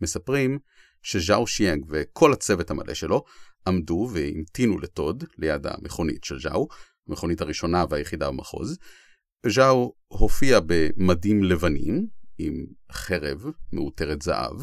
מספרים 0.00 0.58
שז'או 1.02 1.46
שיאנג 1.46 1.84
וכל 1.88 2.32
הצוות 2.32 2.70
המלא 2.70 2.94
שלו 2.94 3.24
עמדו 3.66 4.08
והמתינו 4.12 4.78
לטוד 4.78 5.24
ליד 5.38 5.66
המכונית 5.66 6.24
של 6.24 6.40
ז'או, 6.40 6.68
המכונית 7.08 7.40
הראשונה 7.40 7.84
והיחידה 7.90 8.30
במחוז. 8.30 8.78
ז'או 9.46 9.92
הופיע 10.08 10.60
במדים 10.66 11.42
לבנים 11.42 12.06
עם 12.38 12.66
חרב 12.92 13.44
מעוטרת 13.72 14.22
זהב. 14.22 14.56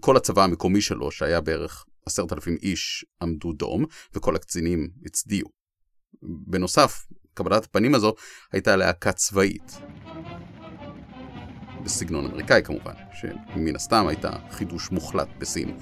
כל 0.00 0.16
הצבא 0.16 0.44
המקומי 0.44 0.80
שלו, 0.80 1.10
שהיה 1.10 1.40
בערך 1.40 1.84
עשרת 2.08 2.32
אלפים 2.32 2.56
איש, 2.62 3.04
עמדו 3.22 3.52
דום, 3.52 3.84
וכל 4.14 4.36
הקצינים 4.36 4.88
הצדיעו. 5.06 5.48
בנוסף, 6.22 7.06
קבלת 7.34 7.64
הפנים 7.64 7.94
הזו 7.94 8.14
הייתה 8.52 8.76
להקה 8.76 9.12
צבאית. 9.12 9.78
בסגנון 11.84 12.26
אמריקאי 12.26 12.62
כמובן, 12.64 12.92
שמן 13.12 13.76
הסתם 13.76 14.06
הייתה 14.06 14.30
חידוש 14.50 14.90
מוחלט 14.90 15.28
בסין. 15.38 15.78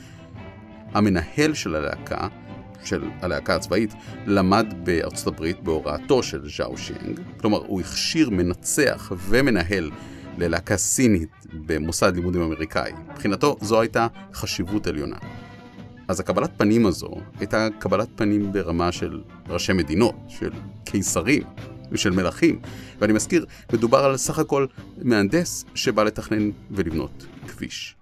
המנהל 0.93 1.55
של 1.55 1.75
הלהקה, 1.75 2.29
של 2.85 3.05
הלהקה 3.21 3.55
הצבאית, 3.57 3.93
למד 4.27 4.67
בארצות 4.85 5.27
הברית 5.27 5.61
בהוראתו 5.61 6.23
של 6.23 6.49
ז'או 6.51 6.79
שיאנג, 6.79 7.21
כלומר 7.41 7.59
הוא 7.59 7.81
הכשיר 7.81 8.31
מנצח 8.31 9.13
ומנהל 9.19 9.91
ללהקה 10.39 10.77
סינית 10.77 11.31
במוסד 11.67 12.17
לימודים 12.17 12.43
אמריקאי. 12.43 12.93
מבחינתו 13.13 13.57
זו 13.61 13.81
הייתה 13.81 14.07
חשיבות 14.33 14.87
עליונה. 14.87 15.17
אז 16.09 16.21
הקבלת 16.21 16.51
פנים 16.57 16.87
הזו 16.87 17.11
הייתה 17.39 17.69
קבלת 17.79 18.09
פנים 18.17 18.53
ברמה 18.53 18.93
של 18.93 19.23
ראשי 19.49 19.73
מדינות, 19.73 20.15
של 20.29 20.51
קיסרים 20.85 21.43
ושל 21.91 22.11
מלכים. 22.11 22.61
ואני 22.99 23.13
מזכיר, 23.13 23.47
מדובר 23.73 23.99
על 23.99 24.17
סך 24.17 24.39
הכל 24.39 24.67
מהנדס 25.03 25.65
שבא 25.75 26.03
לתכנן 26.03 26.51
ולבנות 26.71 27.27
כביש. 27.49 27.97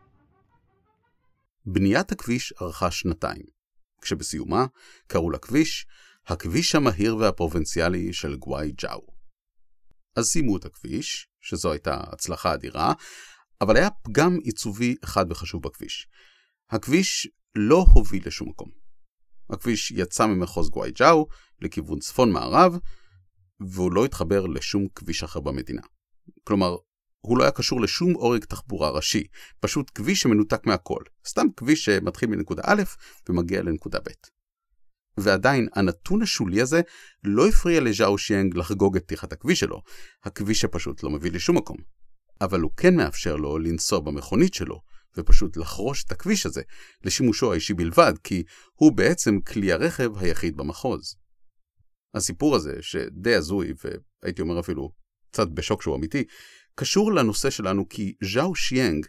בניית 1.67 2.13
הכביש 2.13 2.53
ארכה 2.63 2.91
שנתיים, 2.91 3.45
כשבסיומה 4.01 4.67
קראו 5.07 5.31
לכביש 5.31 5.87
הכביש 6.27 6.75
המהיר 6.75 7.17
והפרובינציאלי 7.17 8.13
של 8.13 8.37
גוואי 8.37 8.73
ג'או. 8.73 9.07
אז 10.17 10.27
סיימו 10.27 10.57
את 10.57 10.65
הכביש, 10.65 11.29
שזו 11.41 11.73
הייתה 11.73 12.01
הצלחה 12.13 12.55
אדירה, 12.55 12.93
אבל 13.61 13.77
היה 13.77 13.91
פגם 13.91 14.39
עיצובי 14.43 14.97
אחד 15.05 15.27
וחשוב 15.31 15.63
בכביש. 15.63 16.09
הכביש 16.71 17.29
לא 17.57 17.87
הוביל 17.95 18.23
לשום 18.27 18.49
מקום. 18.49 18.69
הכביש 19.51 19.91
יצא 19.91 20.27
ממחוז 20.27 20.71
גואי-ג'או 20.71 21.27
לכיוון 21.61 21.99
צפון-מערב, 21.99 22.79
והוא 23.61 23.93
לא 23.93 24.05
התחבר 24.05 24.47
לשום 24.47 24.89
כביש 24.95 25.23
אחר 25.23 25.41
במדינה. 25.41 25.83
כלומר, 26.45 26.77
הוא 27.21 27.39
לא 27.39 27.43
היה 27.43 27.53
קשור 27.53 27.81
לשום 27.81 28.13
עורק 28.15 28.45
תחבורה 28.45 28.91
ראשי, 28.91 29.25
פשוט 29.61 29.91
כביש 29.95 30.21
שמנותק 30.21 30.67
מהכל. 30.67 31.03
סתם 31.27 31.47
כביש 31.57 31.85
שמתחיל 31.85 32.29
מנקודה 32.29 32.63
א' 32.67 32.83
ומגיע 33.29 33.63
לנקודה 33.63 33.99
ב'. 33.99 34.11
ועדיין, 35.21 35.69
הנתון 35.75 36.23
השולי 36.23 36.61
הזה 36.61 36.81
לא 37.25 37.49
הפריע 37.49 37.81
לז'או 37.81 38.19
שיאנג 38.19 38.57
לחגוג 38.57 38.97
את 38.97 39.05
פתיחת 39.05 39.33
הכביש 39.33 39.61
שלו, 39.61 39.83
הכביש 40.25 40.61
שפשוט 40.61 41.03
לא 41.03 41.11
מביא 41.11 41.31
לשום 41.31 41.57
מקום. 41.57 41.77
אבל 42.41 42.61
הוא 42.61 42.71
כן 42.77 42.97
מאפשר 42.97 43.37
לו 43.37 43.59
לנסוע 43.59 44.01
במכונית 44.01 44.55
שלו, 44.55 44.81
ופשוט 45.17 45.57
לחרוש 45.57 46.05
את 46.05 46.13
הכביש 46.13 46.47
הזה 46.47 46.63
לשימושו 47.05 47.53
האישי 47.53 47.75
בלבד, 47.75 48.13
כי 48.25 48.43
הוא 48.75 48.93
בעצם 48.93 49.41
כלי 49.41 49.73
הרכב 49.73 50.11
היחיד 50.19 50.57
במחוז. 50.57 51.17
הסיפור 52.15 52.57
הזה, 52.57 52.77
שדי 52.81 53.35
הזוי, 53.35 53.73
והייתי 54.23 54.43
אומר 54.43 54.61
אפילו 54.61 54.91
קצת 55.33 55.49
בשוק 55.49 55.83
שהוא 55.83 55.97
אמיתי, 55.97 56.25
קשור 56.75 57.13
לנושא 57.13 57.51
שלנו 57.51 57.89
כי 57.89 58.15
ז'או 58.35 58.55
שיאנג, 58.55 59.07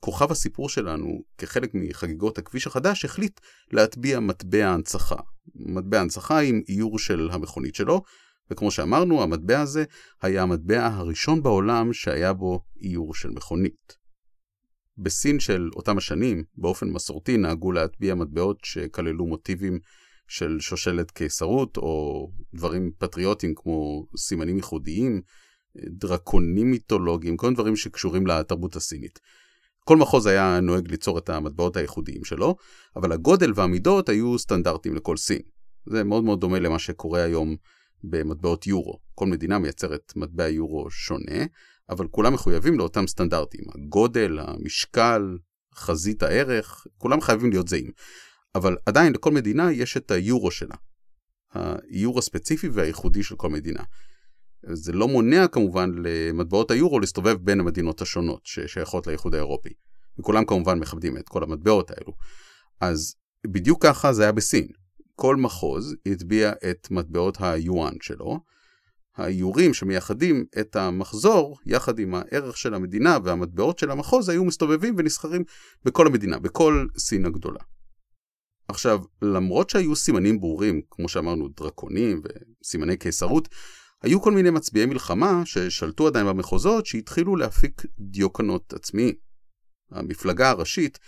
כוכב 0.00 0.30
הסיפור 0.30 0.68
שלנו, 0.68 1.22
כחלק 1.38 1.70
מחגיגות 1.74 2.38
הכביש 2.38 2.66
החדש, 2.66 3.04
החליט 3.04 3.40
להטביע 3.72 4.20
מטבע 4.20 4.68
הנצחה. 4.68 5.16
מטבע 5.54 6.00
הנצחה 6.00 6.40
עם 6.40 6.60
איור 6.68 6.98
של 6.98 7.28
המכונית 7.32 7.74
שלו, 7.74 8.02
וכמו 8.50 8.70
שאמרנו, 8.70 9.22
המטבע 9.22 9.60
הזה 9.60 9.84
היה 10.22 10.42
המטבע 10.42 10.86
הראשון 10.86 11.42
בעולם 11.42 11.92
שהיה 11.92 12.32
בו 12.32 12.64
איור 12.82 13.14
של 13.14 13.30
מכונית. 13.30 13.99
בסין 15.02 15.40
של 15.40 15.70
אותם 15.76 15.98
השנים, 15.98 16.44
באופן 16.56 16.88
מסורתי 16.88 17.36
נהגו 17.36 17.72
להטביע 17.72 18.14
מטבעות 18.14 18.58
שכללו 18.64 19.26
מוטיבים 19.26 19.78
של 20.28 20.60
שושלת 20.60 21.10
קיסרות, 21.10 21.76
או 21.76 22.26
דברים 22.54 22.90
פטריוטיים 22.98 23.54
כמו 23.56 24.06
סימנים 24.16 24.56
ייחודיים, 24.56 25.20
דרקונים 25.76 26.70
מיתולוגיים, 26.70 27.36
כל 27.36 27.54
דברים 27.54 27.76
שקשורים 27.76 28.26
לתרבות 28.26 28.76
הסינית. 28.76 29.18
כל 29.84 29.96
מחוז 29.96 30.26
היה 30.26 30.60
נוהג 30.60 30.90
ליצור 30.90 31.18
את 31.18 31.28
המטבעות 31.28 31.76
הייחודיים 31.76 32.24
שלו, 32.24 32.56
אבל 32.96 33.12
הגודל 33.12 33.52
והמידות 33.54 34.08
היו 34.08 34.38
סטנדרטיים 34.38 34.94
לכל 34.94 35.16
סין. 35.16 35.40
זה 35.86 36.04
מאוד 36.04 36.24
מאוד 36.24 36.40
דומה 36.40 36.58
למה 36.58 36.78
שקורה 36.78 37.22
היום 37.22 37.56
במטבעות 38.04 38.66
יורו. 38.66 38.98
כל 39.14 39.26
מדינה 39.26 39.58
מייצרת 39.58 40.12
מטבע 40.16 40.48
יורו 40.48 40.90
שונה, 40.90 41.44
אבל 41.90 42.08
כולם 42.08 42.34
מחויבים 42.34 42.78
לאותם 42.78 43.06
סטנדרטים. 43.06 43.64
הגודל, 43.74 44.38
המשקל, 44.38 45.38
חזית 45.74 46.22
הערך, 46.22 46.86
כולם 46.98 47.20
חייבים 47.20 47.50
להיות 47.50 47.68
זהים. 47.68 47.90
אבל 48.54 48.76
עדיין 48.86 49.12
לכל 49.12 49.30
מדינה 49.30 49.72
יש 49.72 49.96
את 49.96 50.10
היורו 50.10 50.50
שלה. 50.50 50.74
היורו 51.54 52.18
הספציפי 52.18 52.68
והייחודי 52.68 53.22
של 53.22 53.36
כל 53.36 53.50
מדינה. 53.50 53.82
זה 54.62 54.92
לא 54.92 55.08
מונע 55.08 55.48
כמובן 55.48 55.90
למטבעות 56.02 56.70
היורו 56.70 57.00
להסתובב 57.00 57.36
בין 57.40 57.60
המדינות 57.60 58.02
השונות 58.02 58.40
ששייכות 58.44 59.06
לאיחוד 59.06 59.34
האירופי. 59.34 59.72
וכולם 60.18 60.44
כמובן 60.44 60.78
מכבדים 60.78 61.16
את 61.16 61.28
כל 61.28 61.42
המטבעות 61.42 61.90
האלו. 61.90 62.12
אז 62.80 63.14
בדיוק 63.46 63.82
ככה 63.82 64.12
זה 64.12 64.22
היה 64.22 64.32
בסין. 64.32 64.68
כל 65.14 65.36
מחוז 65.36 65.96
הטביע 66.06 66.52
את 66.70 66.88
מטבעות 66.90 67.36
היואן 67.40 67.94
שלו, 68.00 68.40
האיורים 69.16 69.74
שמייחדים 69.74 70.44
את 70.60 70.76
המחזור, 70.76 71.58
יחד 71.66 71.98
עם 71.98 72.14
הערך 72.14 72.56
של 72.56 72.74
המדינה 72.74 73.18
והמטבעות 73.24 73.78
של 73.78 73.90
המחוז, 73.90 74.28
היו 74.28 74.44
מסתובבים 74.44 74.94
ונסחרים 74.98 75.44
בכל 75.84 76.06
המדינה, 76.06 76.38
בכל 76.38 76.86
סין 76.98 77.26
הגדולה. 77.26 77.60
עכשיו, 78.68 79.00
למרות 79.22 79.70
שהיו 79.70 79.96
סימנים 79.96 80.40
ברורים, 80.40 80.80
כמו 80.90 81.08
שאמרנו, 81.08 81.48
דרקונים 81.48 82.22
וסימני 82.62 82.96
קיסרות, 82.96 83.48
היו 84.02 84.20
כל 84.20 84.32
מיני 84.32 84.50
מצביעי 84.50 84.86
מלחמה 84.86 85.42
ששלטו 85.44 86.06
עדיין 86.06 86.26
במחוזות 86.26 86.86
שהתחילו 86.86 87.36
להפיק 87.36 87.82
דיוקנות 87.98 88.72
עצמיים. 88.72 89.14
המפלגה 89.90 90.50
הראשית 90.50 90.98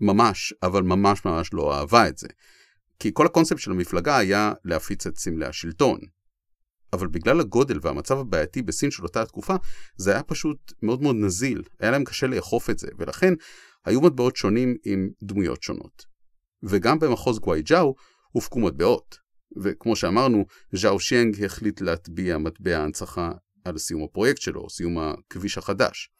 ממש, 0.00 0.54
אבל 0.62 0.82
ממש 0.82 1.24
ממש 1.24 1.50
לא 1.52 1.74
אהבה 1.74 2.08
את 2.08 2.18
זה. 2.18 2.28
כי 2.98 3.10
כל 3.14 3.26
הקונספט 3.26 3.58
של 3.58 3.70
המפלגה 3.70 4.16
היה 4.16 4.52
להפיץ 4.64 5.06
את 5.06 5.18
סמלי 5.18 5.46
השלטון. 5.46 5.98
אבל 6.96 7.06
בגלל 7.06 7.40
הגודל 7.40 7.78
והמצב 7.82 8.18
הבעייתי 8.18 8.62
בסין 8.62 8.90
של 8.90 9.02
אותה 9.02 9.22
התקופה, 9.22 9.54
זה 9.96 10.12
היה 10.12 10.22
פשוט 10.22 10.72
מאוד 10.82 11.02
מאוד 11.02 11.16
נזיל, 11.16 11.62
היה 11.80 11.90
להם 11.90 12.04
קשה 12.04 12.26
לאכוף 12.26 12.70
את 12.70 12.78
זה, 12.78 12.88
ולכן 12.98 13.34
היו 13.84 14.00
מטבעות 14.00 14.36
שונים 14.36 14.76
עם 14.84 15.08
דמויות 15.22 15.62
שונות. 15.62 16.04
וגם 16.62 16.98
במחוז 16.98 17.38
גווייג'או 17.38 17.94
הופקו 18.32 18.60
מטבעות. 18.60 19.26
וכמו 19.62 19.96
שאמרנו, 19.96 20.44
ז'או 20.72 21.00
שיינג 21.00 21.44
החליט 21.44 21.80
להטביע 21.80 22.38
מטבע 22.38 22.78
ההנצחה 22.78 23.32
על 23.64 23.78
סיום 23.78 24.04
הפרויקט 24.04 24.40
שלו, 24.40 24.70
סיום 24.70 24.98
הכביש 24.98 25.58
החדש. 25.58 26.10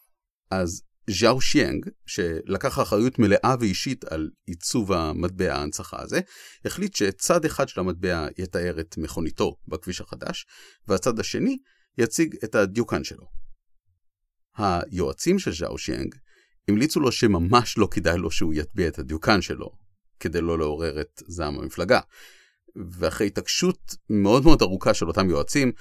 אז 0.50 0.82
ז'או 1.10 1.40
שיינג, 1.40 1.88
שלקח 2.06 2.78
אחריות 2.78 3.18
מלאה 3.18 3.54
ואישית 3.60 4.04
על 4.04 4.30
עיצוב 4.46 4.92
המטבע 4.92 5.54
ההנצחה 5.54 6.02
הזה, 6.02 6.20
החליט 6.64 6.94
שצד 6.94 7.44
אחד 7.44 7.68
של 7.68 7.80
המטבע 7.80 8.26
יתאר 8.38 8.80
את 8.80 8.94
מכוניתו 8.98 9.56
בכביש 9.68 10.00
החדש, 10.00 10.46
והצד 10.88 11.20
השני 11.20 11.56
יציג 11.98 12.36
את 12.44 12.54
הדיוקן 12.54 13.04
שלו. 13.04 13.26
היועצים 14.56 15.38
של 15.38 15.52
ז'או 15.52 15.78
שיינג 15.78 16.14
המליצו 16.68 17.00
לו 17.00 17.12
שממש 17.12 17.78
לא 17.78 17.88
כדאי 17.90 18.18
לו 18.18 18.30
שהוא 18.30 18.54
יטביע 18.54 18.88
את 18.88 18.98
הדיוקן 18.98 19.42
שלו, 19.42 19.70
כדי 20.20 20.40
לא 20.40 20.58
לעורר 20.58 21.00
את 21.00 21.22
זעם 21.26 21.58
המפלגה. 21.58 22.00
ואחרי 22.98 23.26
התעקשות 23.26 23.94
מאוד 24.10 24.44
מאוד 24.44 24.62
ארוכה 24.62 24.94
של 24.94 25.08
אותם 25.08 25.30
יועצים, 25.30 25.72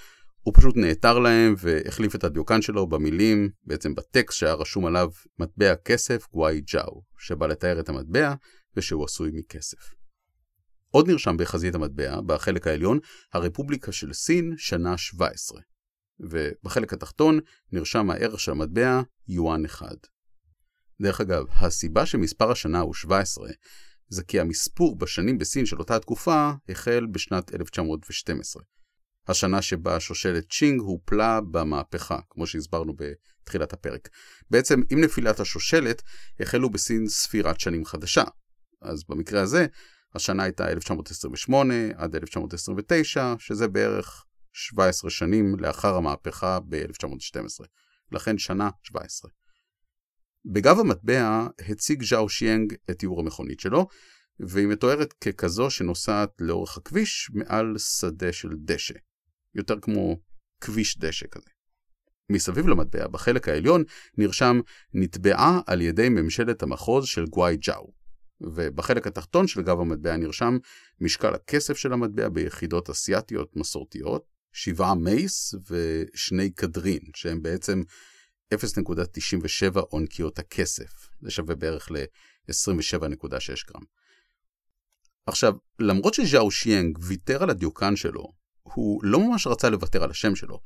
הוא 0.45 0.53
פשוט 0.57 0.77
נעתר 0.77 1.19
להם 1.19 1.55
והחליף 1.57 2.15
את 2.15 2.23
הדיוקן 2.23 2.61
שלו 2.61 2.87
במילים, 2.87 3.49
בעצם 3.63 3.95
בטקסט 3.95 4.37
שהיה 4.37 4.53
רשום 4.53 4.85
עליו 4.85 5.09
מטבע 5.39 5.75
כסף 5.75 6.27
גוואי 6.31 6.61
ג'או, 6.61 7.03
שבא 7.17 7.47
לתאר 7.47 7.79
את 7.79 7.89
המטבע 7.89 8.33
ושהוא 8.75 9.05
עשוי 9.05 9.31
מכסף. 9.33 9.77
עוד 10.89 11.07
נרשם 11.07 11.37
בחזית 11.37 11.75
המטבע, 11.75 12.21
בחלק 12.21 12.67
העליון, 12.67 12.99
הרפובליקה 13.33 13.91
של 13.91 14.13
סין, 14.13 14.53
שנה 14.57 14.97
17. 14.97 15.61
ובחלק 16.19 16.93
התחתון 16.93 17.39
נרשם 17.71 18.09
הערך 18.09 18.39
של 18.39 18.51
המטבע, 18.51 19.01
יואן 19.27 19.65
אחד. 19.65 19.95
דרך 21.01 21.21
אגב, 21.21 21.45
הסיבה 21.49 22.05
שמספר 22.05 22.51
השנה 22.51 22.79
הוא 22.79 22.93
17, 22.93 23.49
זה 24.07 24.23
כי 24.23 24.39
המספור 24.39 24.97
בשנים 24.97 25.37
בסין 25.37 25.65
של 25.65 25.79
אותה 25.79 25.99
תקופה 25.99 26.51
החל 26.69 27.05
בשנת 27.11 27.55
1912. 27.55 28.63
השנה 29.27 29.61
שבה 29.61 29.99
שושלת 29.99 30.49
צ'ינג 30.51 30.81
הופלה 30.81 31.41
במהפכה, 31.41 32.19
כמו 32.29 32.47
שהסברנו 32.47 32.93
בתחילת 32.93 33.73
הפרק. 33.73 34.09
בעצם 34.49 34.81
עם 34.89 35.03
נפילת 35.03 35.39
השושלת 35.39 36.01
החלו 36.39 36.69
בסין 36.69 37.07
ספירת 37.07 37.59
שנים 37.59 37.85
חדשה. 37.85 38.23
אז 38.81 39.03
במקרה 39.09 39.41
הזה, 39.41 39.65
השנה 40.15 40.43
הייתה 40.43 40.67
1928 40.67 41.73
עד 41.95 42.15
1929, 42.15 43.33
שזה 43.39 43.67
בערך 43.67 44.25
17 44.53 45.09
שנים 45.09 45.55
לאחר 45.59 45.95
המהפכה 45.95 46.59
ב-1912. 46.59 47.65
לכן 48.11 48.37
שנה 48.37 48.69
17. 48.83 49.31
בגב 50.45 50.79
המטבע 50.79 51.47
הציג 51.69 52.03
ז'או 52.03 52.29
שיאנג 52.29 52.73
את 52.89 52.99
תיאור 52.99 53.19
המכונית 53.21 53.59
שלו, 53.59 53.87
והיא 54.39 54.67
מתוארת 54.67 55.13
ככזו 55.13 55.69
שנוסעת 55.69 56.29
לאורך 56.39 56.77
הכביש 56.77 57.31
מעל 57.33 57.77
שדה 57.77 58.33
של 58.33 58.49
דשא. 58.57 58.93
יותר 59.55 59.79
כמו 59.79 60.19
כביש 60.61 60.97
דשא 60.97 61.25
כזה. 61.31 61.49
מסביב 62.29 62.67
למטבע, 62.67 63.07
בחלק 63.07 63.47
העליון, 63.49 63.83
נרשם 64.17 64.59
נתבעה 64.93 65.61
על 65.67 65.81
ידי 65.81 66.09
ממשלת 66.09 66.63
המחוז 66.63 67.05
של 67.05 67.25
גוואי 67.25 67.57
ג'או. 67.57 67.93
ובחלק 68.41 69.07
התחתון 69.07 69.47
של 69.47 69.61
גב 69.61 69.79
המטבע 69.79 70.17
נרשם 70.17 70.57
משקל 71.01 71.33
הכסף 71.33 71.77
של 71.77 71.93
המטבע 71.93 72.29
ביחידות 72.29 72.89
אסיאתיות 72.89 73.55
מסורתיות, 73.55 74.25
שבעה 74.53 74.95
מייס 74.95 75.55
ושני 75.69 76.49
קדרין, 76.49 77.01
שהם 77.15 77.41
בעצם 77.41 77.81
0.97 78.53 79.79
עונקיות 79.79 80.39
הכסף. 80.39 81.09
זה 81.21 81.31
שווה 81.31 81.55
בערך 81.55 81.91
ל-27.6 81.91 83.27
גרם. 83.67 83.83
עכשיו, 85.25 85.53
למרות 85.79 86.13
שז'או 86.13 86.51
שיאנג 86.51 86.97
ויתר 87.01 87.43
על 87.43 87.49
הדיוקן 87.49 87.95
שלו, 87.95 88.33
הוא 88.73 89.03
לא 89.03 89.19
ממש 89.19 89.47
רצה 89.47 89.69
לוותר 89.69 90.03
על 90.03 90.11
השם 90.11 90.35
שלו. 90.35 90.59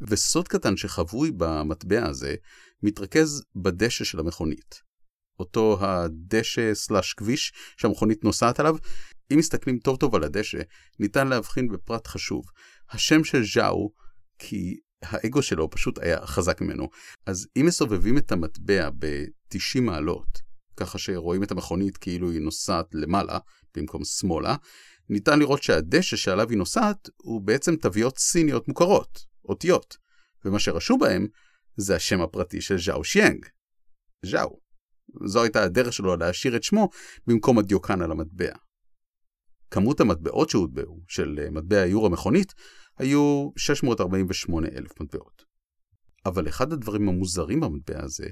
וסוד 0.00 0.48
קטן 0.48 0.76
שחבוי 0.76 1.30
במטבע 1.36 2.06
הזה 2.06 2.34
מתרכז 2.82 3.44
בדשא 3.56 4.04
של 4.04 4.20
המכונית. 4.20 4.80
אותו 5.38 5.78
הדשא 5.80 6.74
סלאש 6.74 7.14
כביש 7.14 7.52
שהמכונית 7.76 8.24
נוסעת 8.24 8.60
עליו, 8.60 8.76
אם 9.32 9.38
מסתכלים 9.38 9.78
טוב 9.78 9.96
טוב 9.96 10.14
על 10.14 10.24
הדשא, 10.24 10.58
ניתן 10.98 11.28
להבחין 11.28 11.68
בפרט 11.68 12.06
חשוב. 12.06 12.44
השם 12.90 13.24
של 13.24 13.44
ז'או, 13.54 13.92
כי 14.38 14.80
האגו 15.02 15.42
שלו 15.42 15.70
פשוט 15.70 15.98
היה 15.98 16.26
חזק 16.26 16.60
ממנו. 16.60 16.88
אז 17.26 17.48
אם 17.56 17.66
מסובבים 17.66 18.18
את 18.18 18.32
המטבע 18.32 18.90
ב-90 18.98 19.80
מעלות, 19.80 20.48
ככה 20.76 20.98
שרואים 20.98 21.42
את 21.42 21.50
המכונית 21.50 21.96
כאילו 21.96 22.30
היא 22.30 22.40
נוסעת 22.40 22.86
למעלה 22.92 23.38
במקום 23.76 24.04
שמאלה, 24.04 24.56
ניתן 25.08 25.38
לראות 25.38 25.62
שהדשא 25.62 26.16
שעליו 26.16 26.50
היא 26.50 26.58
נוסעת 26.58 27.10
הוא 27.16 27.42
בעצם 27.42 27.76
תוויות 27.76 28.18
סיניות 28.18 28.68
מוכרות, 28.68 29.24
אותיות, 29.44 29.96
ומה 30.44 30.58
שרשום 30.58 30.98
בהם 31.00 31.26
זה 31.76 31.96
השם 31.96 32.20
הפרטי 32.20 32.60
של 32.60 32.78
ז'או 32.78 33.04
שיאנג. 33.04 33.46
ז'או. 34.26 34.60
זו 35.24 35.42
הייתה 35.42 35.62
הדרך 35.62 35.92
שלו 35.92 36.16
להשאיר 36.16 36.56
את 36.56 36.62
שמו 36.62 36.88
במקום 37.26 37.58
הדיוקן 37.58 38.02
על 38.02 38.10
המטבע. 38.10 38.54
כמות 39.70 40.00
המטבעות 40.00 40.50
שהוטבעו, 40.50 41.00
של 41.08 41.48
מטבע 41.50 41.84
איור 41.84 42.06
המכונית, 42.06 42.54
היו 42.98 43.50
648 43.56 44.68
אלף 44.68 45.00
מטבעות. 45.00 45.44
אבל 46.26 46.48
אחד 46.48 46.72
הדברים 46.72 47.08
המוזרים 47.08 47.60
במטבע 47.60 48.04
הזה, 48.04 48.26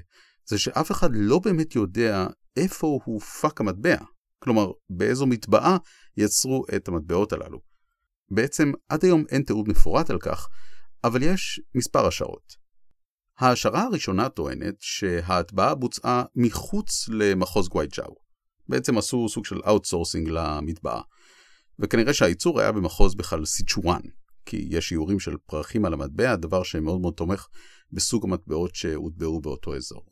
זה 0.45 0.59
שאף 0.59 0.91
אחד 0.91 1.09
לא 1.13 1.39
באמת 1.39 1.75
יודע 1.75 2.27
איפה 2.57 2.99
הופק 3.05 3.61
המטבע. 3.61 3.97
כלומר, 4.39 4.71
באיזו 4.89 5.25
מטבעה 5.25 5.77
יצרו 6.17 6.65
את 6.75 6.87
המטבעות 6.87 7.33
הללו. 7.33 7.59
בעצם 8.31 8.71
עד 8.89 9.05
היום 9.05 9.23
אין 9.29 9.43
תיעוד 9.43 9.69
מפורט 9.69 10.09
על 10.09 10.19
כך, 10.19 10.47
אבל 11.03 11.23
יש 11.23 11.61
מספר 11.75 12.07
השערות. 12.07 12.67
ההשערה 13.39 13.83
הראשונה 13.83 14.29
טוענת 14.29 14.75
שההטבעה 14.79 15.75
בוצעה 15.75 16.23
מחוץ 16.35 17.09
למחוז 17.09 17.67
גווייג'או. 17.69 18.15
בעצם 18.69 18.97
עשו 18.97 19.29
סוג 19.29 19.45
של 19.45 19.61
outsourcing 19.67 20.29
למטבעה. 20.29 21.01
וכנראה 21.79 22.13
שהייצור 22.13 22.59
היה 22.59 22.71
במחוז 22.71 23.15
בכלל 23.15 23.45
סיצ'ואן, 23.45 24.01
כי 24.45 24.67
יש 24.69 24.91
איורים 24.91 25.19
של 25.19 25.35
פרחים 25.45 25.85
על 25.85 25.93
המטבע, 25.93 26.35
דבר 26.35 26.63
שמאוד 26.63 27.01
מאוד 27.01 27.13
תומך 27.13 27.47
בסוג 27.91 28.25
המטבעות 28.25 28.75
שהוטבעו 28.75 29.41
באותו 29.41 29.75
אזור. 29.75 30.05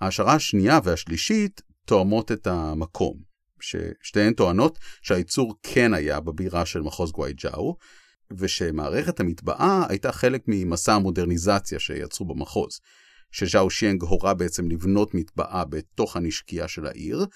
ההשערה 0.00 0.34
השנייה 0.34 0.78
והשלישית 0.84 1.60
תואמות 1.86 2.32
את 2.32 2.46
המקום, 2.46 3.16
ששתיהן 3.60 4.32
טוענות 4.32 4.78
שהייצור 5.02 5.54
כן 5.62 5.94
היה 5.94 6.20
בבירה 6.20 6.66
של 6.66 6.82
מחוז 6.82 7.12
גווייג'או, 7.12 7.76
ושמערכת 8.38 9.20
המטבעה 9.20 9.86
הייתה 9.88 10.12
חלק 10.12 10.42
ממסע 10.46 10.94
המודרניזציה 10.94 11.78
שיצרו 11.78 12.26
במחוז, 12.26 12.80
שז'או 13.30 13.70
שיינג 13.70 14.02
הורה 14.02 14.34
בעצם 14.34 14.70
לבנות 14.70 15.14
מטבעה 15.14 15.64
בתוך 15.64 16.16
הנשקייה 16.16 16.68
של 16.68 16.86
העיר, 16.86 17.26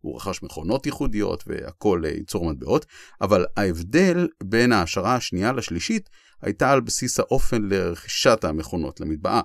הוא 0.00 0.16
רכש 0.16 0.42
מכונות 0.42 0.86
ייחודיות 0.86 1.44
והכל 1.46 2.02
ייצור 2.04 2.50
מטבעות, 2.50 2.86
אבל 3.20 3.46
ההבדל 3.56 4.28
בין 4.42 4.72
ההשערה 4.72 5.14
השנייה 5.14 5.52
לשלישית 5.52 6.10
הייתה 6.42 6.72
על 6.72 6.80
בסיס 6.80 7.20
האופן 7.20 7.62
לרכישת 7.62 8.44
המכונות 8.44 9.00
למטבעה. 9.00 9.40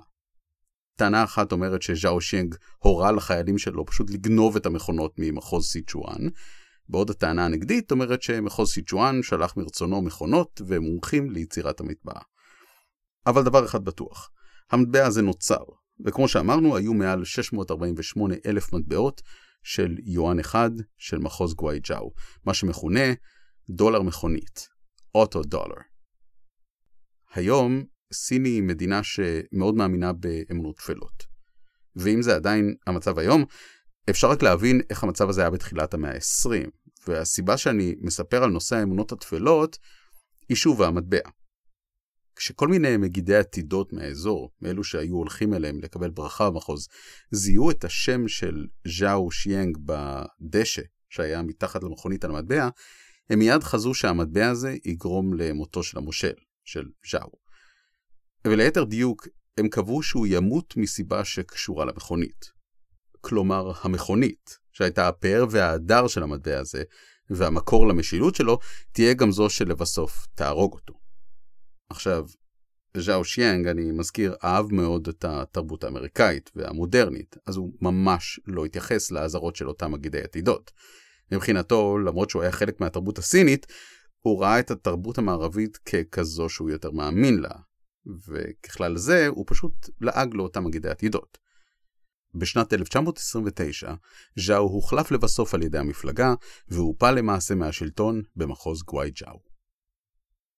טענה 0.96 1.24
אחת 1.24 1.52
אומרת 1.52 1.82
שז'או 1.82 2.20
שינג 2.20 2.54
הורה 2.78 3.12
לחיילים 3.12 3.58
שלו 3.58 3.86
פשוט 3.86 4.10
לגנוב 4.10 4.56
את 4.56 4.66
המכונות 4.66 5.14
ממחוז 5.18 5.66
סיצ'ואן, 5.66 6.28
בעוד 6.88 7.10
הטענה 7.10 7.44
הנגדית 7.44 7.90
אומרת 7.90 8.22
שמחוז 8.22 8.72
סיצ'ואן 8.72 9.22
שלח 9.22 9.56
מרצונו 9.56 10.02
מכונות 10.02 10.62
ומומחים 10.66 11.30
ליצירת 11.30 11.80
המטבעה. 11.80 12.22
אבל 13.26 13.42
דבר 13.42 13.64
אחד 13.64 13.84
בטוח, 13.84 14.30
המטבע 14.70 15.06
הזה 15.06 15.22
נוצר, 15.22 15.64
וכמו 16.04 16.28
שאמרנו, 16.28 16.76
היו 16.76 16.94
מעל 16.94 17.24
648 17.24 18.34
אלף 18.46 18.72
מטבעות 18.72 19.22
של 19.62 19.96
יואן 20.04 20.38
אחד 20.38 20.70
של 20.98 21.18
מחוז 21.18 21.54
גווייג'או, 21.54 22.10
מה 22.44 22.54
שמכונה 22.54 23.04
דולר 23.70 24.02
מכונית, 24.02 24.68
אוטו 25.14 25.42
דולר. 25.42 25.76
היום 27.34 27.84
סין 28.12 28.44
היא 28.44 28.62
מדינה 28.62 29.02
שמאוד 29.02 29.74
מאמינה 29.74 30.12
באמונות 30.12 30.76
טפלות. 30.76 31.26
ואם 31.96 32.22
זה 32.22 32.34
עדיין 32.34 32.74
המצב 32.86 33.18
היום, 33.18 33.44
אפשר 34.10 34.30
רק 34.30 34.42
להבין 34.42 34.80
איך 34.90 35.04
המצב 35.04 35.28
הזה 35.28 35.40
היה 35.40 35.50
בתחילת 35.50 35.94
המאה 35.94 36.14
ה-20, 36.14 36.70
והסיבה 37.06 37.56
שאני 37.56 37.94
מספר 38.00 38.42
על 38.44 38.50
נושא 38.50 38.76
האמונות 38.76 39.12
הטפלות 39.12 39.78
היא 40.48 40.56
שוב 40.56 40.82
המטבע. 40.82 41.20
כשכל 42.36 42.68
מיני 42.68 42.96
מגידי 42.96 43.36
עתידות 43.36 43.92
מהאזור, 43.92 44.50
מאלו 44.62 44.84
שהיו 44.84 45.14
הולכים 45.14 45.54
אליהם 45.54 45.80
לקבל 45.80 46.10
ברכה 46.10 46.50
במחוז, 46.50 46.88
זיהו 47.30 47.70
את 47.70 47.84
השם 47.84 48.28
של 48.28 48.66
ז'או 48.98 49.30
שיאנג 49.30 49.78
בדשא 49.80 50.82
שהיה 51.08 51.42
מתחת 51.42 51.82
למכונית 51.82 52.24
על 52.24 52.30
המטבע, 52.30 52.68
הם 53.30 53.38
מיד 53.38 53.62
חזו 53.62 53.94
שהמטבע 53.94 54.48
הזה 54.48 54.76
יגרום 54.84 55.34
למותו 55.34 55.82
של 55.82 55.98
המושל, 55.98 56.34
של 56.64 56.84
ז'או. 57.10 57.45
וליתר 58.46 58.84
דיוק, 58.84 59.28
הם 59.58 59.68
קבעו 59.68 60.02
שהוא 60.02 60.26
ימות 60.26 60.76
מסיבה 60.76 61.24
שקשורה 61.24 61.84
למכונית. 61.84 62.44
כלומר, 63.20 63.72
המכונית, 63.82 64.58
שהייתה 64.72 65.08
הפאר 65.08 65.44
וההדר 65.50 66.06
של 66.06 66.22
המטבע 66.22 66.58
הזה, 66.58 66.82
והמקור 67.30 67.88
למשילות 67.88 68.34
שלו, 68.34 68.58
תהיה 68.92 69.14
גם 69.14 69.32
זו 69.32 69.50
שלבסוף 69.50 70.26
תהרוג 70.34 70.72
אותו. 70.72 70.94
עכשיו, 71.90 72.24
ז'או 72.96 73.24
שיאנג, 73.24 73.66
אני 73.66 73.92
מזכיר, 73.92 74.34
אהב 74.44 74.72
מאוד 74.72 75.08
את 75.08 75.24
התרבות 75.24 75.84
האמריקאית 75.84 76.50
והמודרנית, 76.54 77.36
אז 77.46 77.56
הוא 77.56 77.72
ממש 77.80 78.40
לא 78.46 78.64
התייחס 78.64 79.10
לאזהרות 79.10 79.56
של 79.56 79.68
אותם 79.68 79.92
מגידי 79.92 80.20
עתידות. 80.20 80.70
מבחינתו, 81.32 81.98
למרות 81.98 82.30
שהוא 82.30 82.42
היה 82.42 82.52
חלק 82.52 82.80
מהתרבות 82.80 83.18
הסינית, 83.18 83.66
הוא 84.20 84.42
ראה 84.42 84.60
את 84.60 84.70
התרבות 84.70 85.18
המערבית 85.18 85.76
ככזו 85.76 86.48
שהוא 86.48 86.70
יותר 86.70 86.90
מאמין 86.90 87.38
לה, 87.38 87.50
וככלל 88.28 88.96
זה 88.96 89.26
הוא 89.26 89.44
פשוט 89.48 89.90
לעג 90.00 90.34
לאותם 90.34 90.64
מגידי 90.64 90.88
עתידות. 90.88 91.38
בשנת 92.34 92.72
1929, 92.72 93.94
ז'או 94.46 94.62
הוחלף 94.62 95.10
לבסוף 95.10 95.54
על 95.54 95.62
ידי 95.62 95.78
המפלגה, 95.78 96.34
והופל 96.68 97.12
למעשה 97.12 97.54
מהשלטון 97.54 98.22
במחוז 98.36 98.82
גוואי 98.82 99.10
ג'או. 99.10 99.40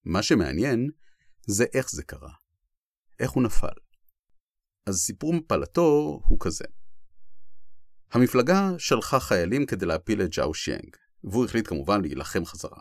מה 0.05 0.23
שמעניין 0.23 0.91
זה 1.47 1.65
איך 1.75 1.91
זה 1.91 2.03
קרה. 2.03 2.33
איך 3.21 3.31
הוא 3.31 3.43
נפל. 3.43 3.79
אז 4.87 4.97
סיפור 4.97 5.35
מפלתו 5.35 6.21
הוא 6.27 6.39
כזה. 6.41 6.65
המפלגה 8.11 8.71
שלחה 8.79 9.21
חיילים 9.21 9.67
כדי 9.67 9.87
להפיל 9.87 10.23
את 10.23 10.33
ז'או 10.33 10.55
שיאנג, 10.55 10.97
והוא 11.25 11.45
החליט 11.45 11.69
כמובן 11.69 12.01
להילחם 12.01 12.45
חזרה. 12.45 12.79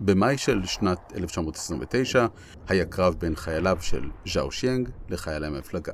במאי 0.00 0.38
של 0.38 0.66
שנת 0.66 1.12
1929 1.16 2.26
היה 2.68 2.84
קרב 2.84 3.14
בין 3.18 3.36
חייליו 3.36 3.78
של 3.80 4.10
ז'או 4.26 4.52
שיאנג 4.52 4.88
לחיילי 5.08 5.46
המפלגה, 5.46 5.92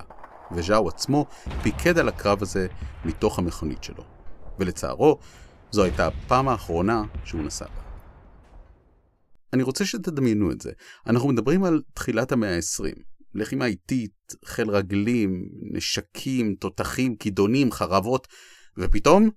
וז'או 0.52 0.88
עצמו 0.88 1.26
פיקד 1.62 1.98
על 1.98 2.08
הקרב 2.08 2.42
הזה 2.42 2.66
מתוך 3.04 3.38
המכונית 3.38 3.84
שלו, 3.84 4.04
ולצערו, 4.58 5.18
זו 5.70 5.84
הייתה 5.84 6.06
הפעם 6.06 6.48
האחרונה 6.48 7.02
שהוא 7.24 7.42
נסע 7.42 7.64
בה. 7.64 7.82
אני 9.52 9.62
רוצה 9.62 9.84
שתדמיינו 9.84 10.50
את 10.50 10.60
זה. 10.60 10.72
אנחנו 11.06 11.28
מדברים 11.28 11.64
על 11.64 11.82
תחילת 11.94 12.32
המאה 12.32 12.56
ה-20. 12.56 13.02
לחימה 13.34 13.66
איטית, 13.66 14.34
חיל 14.44 14.70
רגלים, 14.70 15.48
נשקים, 15.72 16.54
תותחים, 16.54 17.16
כידונים, 17.16 17.72
חרבות, 17.72 18.28
ופתאום, 18.78 19.30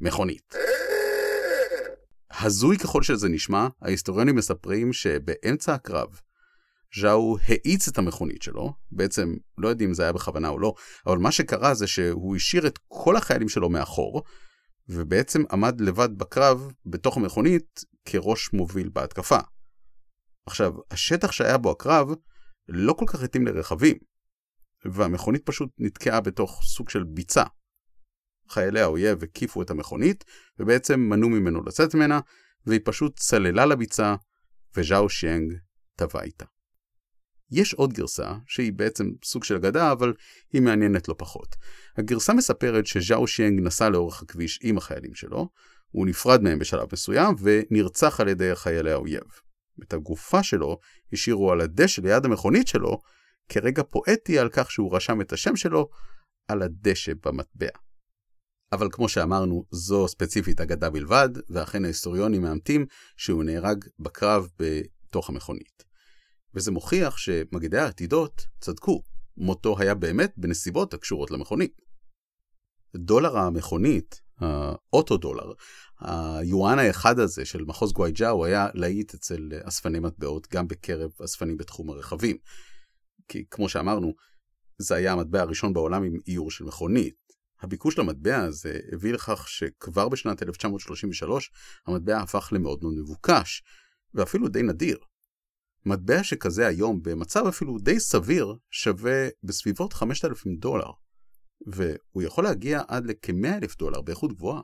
מכונית. 0.00 0.54
הזוי 2.30 2.78
ככל 2.78 3.02
שזה 3.02 3.28
נשמע, 3.28 3.68
ההיסטוריונים 3.82 4.36
מספרים 4.36 4.92
שבאמצע 4.92 5.74
הקרב, 5.74 6.20
ז'או 7.00 7.36
האיץ 7.42 7.88
את 7.88 7.98
המכונית 7.98 8.42
שלו, 8.42 8.72
בעצם 8.92 9.34
לא 9.58 9.68
יודעים 9.68 9.90
אם 9.90 9.94
זה 9.94 10.02
היה 10.02 10.12
בכוונה 10.12 10.48
או 10.48 10.58
לא, 10.58 10.74
אבל 11.06 11.18
מה 11.18 11.32
שקרה 11.32 11.74
זה 11.74 11.86
שהוא 11.86 12.36
השאיר 12.36 12.66
את 12.66 12.78
כל 12.88 13.16
החיילים 13.16 13.48
שלו 13.48 13.70
מאחור, 13.70 14.22
ובעצם 14.88 15.42
עמד 15.52 15.80
לבד 15.80 16.18
בקרב 16.18 16.72
בתוך 16.86 17.16
המכונית 17.16 17.84
כראש 18.04 18.52
מוביל 18.52 18.88
בהתקפה. 18.88 19.38
עכשיו, 20.46 20.72
השטח 20.90 21.32
שהיה 21.32 21.58
בו 21.58 21.70
הקרב 21.70 22.08
לא 22.68 22.92
כל 22.92 23.04
כך 23.08 23.22
התאים 23.22 23.46
לרכבים, 23.46 23.96
והמכונית 24.84 25.46
פשוט 25.46 25.70
נתקעה 25.78 26.20
בתוך 26.20 26.60
סוג 26.64 26.90
של 26.90 27.04
ביצה. 27.04 27.44
חיילי 28.50 28.80
האויב 28.80 29.22
הקיפו 29.22 29.62
את 29.62 29.70
המכונית, 29.70 30.24
ובעצם 30.58 31.00
מנעו 31.00 31.28
ממנו 31.28 31.62
לצאת 31.64 31.94
ממנה, 31.94 32.20
והיא 32.66 32.80
פשוט 32.84 33.18
צללה 33.18 33.66
לביצה, 33.66 34.14
וז'או 34.76 35.08
שיאנג 35.08 35.52
טבע 35.96 36.22
איתה. 36.22 36.44
יש 37.50 37.74
עוד 37.74 37.92
גרסה, 37.92 38.32
שהיא 38.46 38.72
בעצם 38.72 39.10
סוג 39.24 39.44
של 39.44 39.54
אגדה, 39.56 39.92
אבל 39.92 40.12
היא 40.52 40.62
מעניינת 40.62 41.08
לא 41.08 41.14
פחות. 41.18 41.56
הגרסה 41.96 42.32
מספרת 42.32 42.86
שז'או 42.86 43.26
שיאנג 43.26 43.60
נסע 43.60 43.88
לאורך 43.88 44.22
הכביש 44.22 44.58
עם 44.62 44.78
החיילים 44.78 45.14
שלו, 45.14 45.48
הוא 45.90 46.06
נפרד 46.06 46.42
מהם 46.42 46.58
בשלב 46.58 46.86
מסוים, 46.92 47.34
ונרצח 47.40 48.20
על 48.20 48.28
ידי 48.28 48.50
חיילי 48.54 48.92
האויב. 48.92 49.22
את 49.82 49.92
הגופה 49.92 50.42
שלו 50.42 50.78
השאירו 51.12 51.52
על 51.52 51.60
הדשא 51.60 52.00
ליד 52.00 52.24
המכונית 52.24 52.68
שלו, 52.68 52.98
כרגע 53.48 53.82
פואטי 53.82 54.38
על 54.38 54.48
כך 54.52 54.70
שהוא 54.70 54.96
רשם 54.96 55.20
את 55.20 55.32
השם 55.32 55.56
שלו 55.56 55.88
על 56.48 56.62
הדשא 56.62 57.12
במטבע. 57.24 57.68
אבל 58.72 58.88
כמו 58.92 59.08
שאמרנו, 59.08 59.64
זו 59.70 60.08
ספציפית 60.08 60.60
אגדה 60.60 60.90
בלבד, 60.90 61.28
ואכן 61.48 61.84
ההיסטוריונים 61.84 62.42
מאמתים 62.42 62.86
שהוא 63.16 63.44
נהרג 63.44 63.84
בקרב 63.98 64.48
בתוך 64.58 65.28
המכונית. 65.28 65.84
וזה 66.54 66.70
מוכיח 66.70 67.16
שמגידי 67.16 67.78
העתידות 67.78 68.46
צדקו, 68.60 69.02
מותו 69.36 69.78
היה 69.78 69.94
באמת 69.94 70.32
בנסיבות 70.36 70.94
הקשורות 70.94 71.30
למכונית. 71.30 71.80
דולר 72.96 73.38
המכונית, 73.38 74.20
האוטו 74.38 75.16
דולר, 75.16 75.52
היואן 76.00 76.78
האחד 76.78 77.18
הזה 77.18 77.44
של 77.44 77.64
מחוז 77.64 77.92
גווייג'או 77.92 78.44
היה 78.44 78.68
להיט 78.74 79.14
אצל 79.14 79.52
אספני 79.62 80.00
מטבעות 80.00 80.46
גם 80.52 80.68
בקרב 80.68 81.10
אספנים 81.24 81.56
בתחום 81.56 81.90
הרכבים. 81.90 82.36
כי 83.28 83.44
כמו 83.50 83.68
שאמרנו, 83.68 84.14
זה 84.78 84.94
היה 84.94 85.12
המטבע 85.12 85.40
הראשון 85.40 85.72
בעולם 85.72 86.02
עם 86.02 86.18
איור 86.28 86.50
של 86.50 86.64
מכונית. 86.64 87.29
הביקוש 87.62 87.98
למטבע 87.98 88.36
הזה 88.36 88.78
הביא 88.92 89.12
לכך 89.12 89.48
שכבר 89.48 90.08
בשנת 90.08 90.42
1933 90.42 91.50
המטבע 91.86 92.18
הפך 92.18 92.48
למאוד 92.52 92.78
מאוד 92.82 92.94
מבוקש, 92.94 93.62
ואפילו 94.14 94.48
די 94.48 94.62
נדיר. 94.62 94.98
מטבע 95.86 96.24
שכזה 96.24 96.66
היום, 96.66 97.02
במצב 97.02 97.46
אפילו 97.46 97.78
די 97.78 98.00
סביר, 98.00 98.54
שווה 98.70 99.28
בסביבות 99.42 99.92
5,000 99.92 100.56
דולר. 100.56 100.90
והוא 101.66 102.22
יכול 102.22 102.44
להגיע 102.44 102.82
עד 102.88 103.06
לכ-100 103.06 103.46
אלף 103.62 103.76
דולר 103.76 104.00
באיכות 104.00 104.32
גבוהה. 104.32 104.62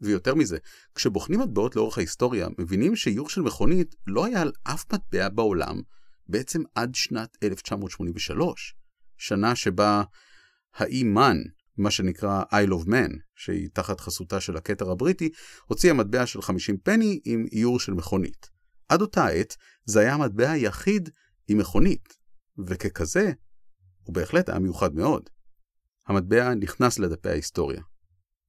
ויותר 0.00 0.34
מזה, 0.34 0.58
כשבוחנים 0.94 1.40
מטבעות 1.40 1.76
לאורך 1.76 1.98
ההיסטוריה, 1.98 2.48
מבינים 2.58 2.96
שאיור 2.96 3.28
של 3.28 3.40
מכונית 3.40 3.94
לא 4.06 4.24
היה 4.26 4.42
על 4.42 4.52
אף 4.64 4.92
מטבע 4.92 5.28
בעולם 5.28 5.80
בעצם 6.28 6.62
עד 6.74 6.94
שנת 6.94 7.36
1983, 7.42 8.74
שנה 9.16 9.56
שבה 9.56 10.02
האי 10.74 11.04
מן, 11.04 11.36
מה 11.78 11.90
שנקרא 11.90 12.42
Isle 12.42 12.72
of 12.82 12.86
Man, 12.86 13.12
שהיא 13.34 13.68
תחת 13.72 14.00
חסותה 14.00 14.40
של 14.40 14.56
הכתר 14.56 14.90
הבריטי, 14.90 15.30
הוציאה 15.66 15.94
מטבע 15.94 16.26
של 16.26 16.42
50 16.42 16.76
פני 16.78 17.20
עם 17.24 17.46
איור 17.52 17.80
של 17.80 17.92
מכונית. 17.92 18.50
עד 18.88 19.00
אותה 19.00 19.26
עת, 19.26 19.56
זה 19.84 20.00
היה 20.00 20.14
המטבע 20.14 20.50
היחיד 20.50 21.08
עם 21.48 21.58
מכונית, 21.58 22.16
וככזה, 22.66 23.32
הוא 24.02 24.14
בהחלט 24.14 24.48
היה 24.48 24.58
מיוחד 24.58 24.94
מאוד. 24.94 25.30
המטבע 26.06 26.54
נכנס 26.54 26.98
לדפי 26.98 27.28
ההיסטוריה, 27.28 27.82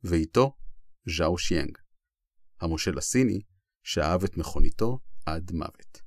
ואיתו 0.03 0.55
ז'או 1.17 1.37
שיאנג, 1.37 1.77
המושל 2.61 2.97
הסיני 2.97 3.39
שאהב 3.83 4.23
את 4.23 4.37
מכוניתו 4.37 4.99
עד 5.25 5.51
מוות. 5.53 6.01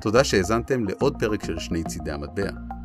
תודה 0.00 0.24
שהאזנתם 0.24 0.84
לעוד 0.84 1.14
פרק 1.18 1.44
של 1.44 1.58
שני 1.58 1.84
צידי 1.84 2.10
המטבע. 2.10 2.77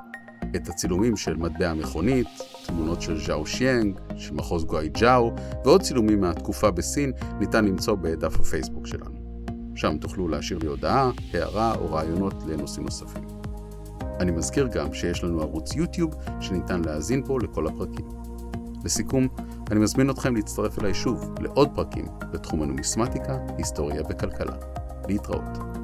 את 0.56 0.68
הצילומים 0.68 1.18
של 1.18 1.38
מטבע 1.38 1.70
המכונית, 1.70 2.28
תמונות 2.66 3.02
של 3.02 3.20
ז'או 3.20 3.46
שיאנג, 3.46 4.00
של 4.18 4.34
מחוז 4.34 4.66
גואי 4.66 4.90
ג'או, 4.90 5.32
ועוד 5.66 5.82
צילומים 5.82 6.22
מהתקופה 6.22 6.72
בסין 6.72 7.12
ניתן 7.40 7.66
למצוא 7.66 7.96
בדף 7.96 8.40
הפייסבוק 8.40 8.88
שלנו. 8.88 9.24
שם 9.76 9.98
תוכלו 9.98 10.28
להשאיר 10.28 10.60
לי 10.60 10.68
הודעה, 10.68 11.12
הערה 11.34 11.76
או 11.76 11.94
רעיונות 11.94 12.34
לנושאים 12.48 12.86
נוספים. 12.86 13.24
אני 14.20 14.32
מזכיר 14.32 14.68
גם 14.68 14.94
שיש 14.94 15.24
לנו 15.24 15.42
ערוץ 15.42 15.76
יוטיוב 15.76 16.16
שניתן 16.40 16.82
להאזין 16.86 17.24
פה 17.26 17.40
לכל 17.40 17.68
הפרקים. 17.68 18.06
לסיכום, 18.84 19.28
אני 19.72 19.80
מזמין 19.80 20.10
אתכם 20.10 20.36
להצטרף 20.36 20.80
אליי 20.80 20.94
שוב 20.94 21.36
לעוד 21.40 21.70
פרקים 21.76 22.06
בתחום 22.32 22.62
הנומיסמטיקה, 22.62 23.38
היסטוריה 23.58 24.02
וכלכלה. 24.10 24.56
להתראות. 25.08 25.83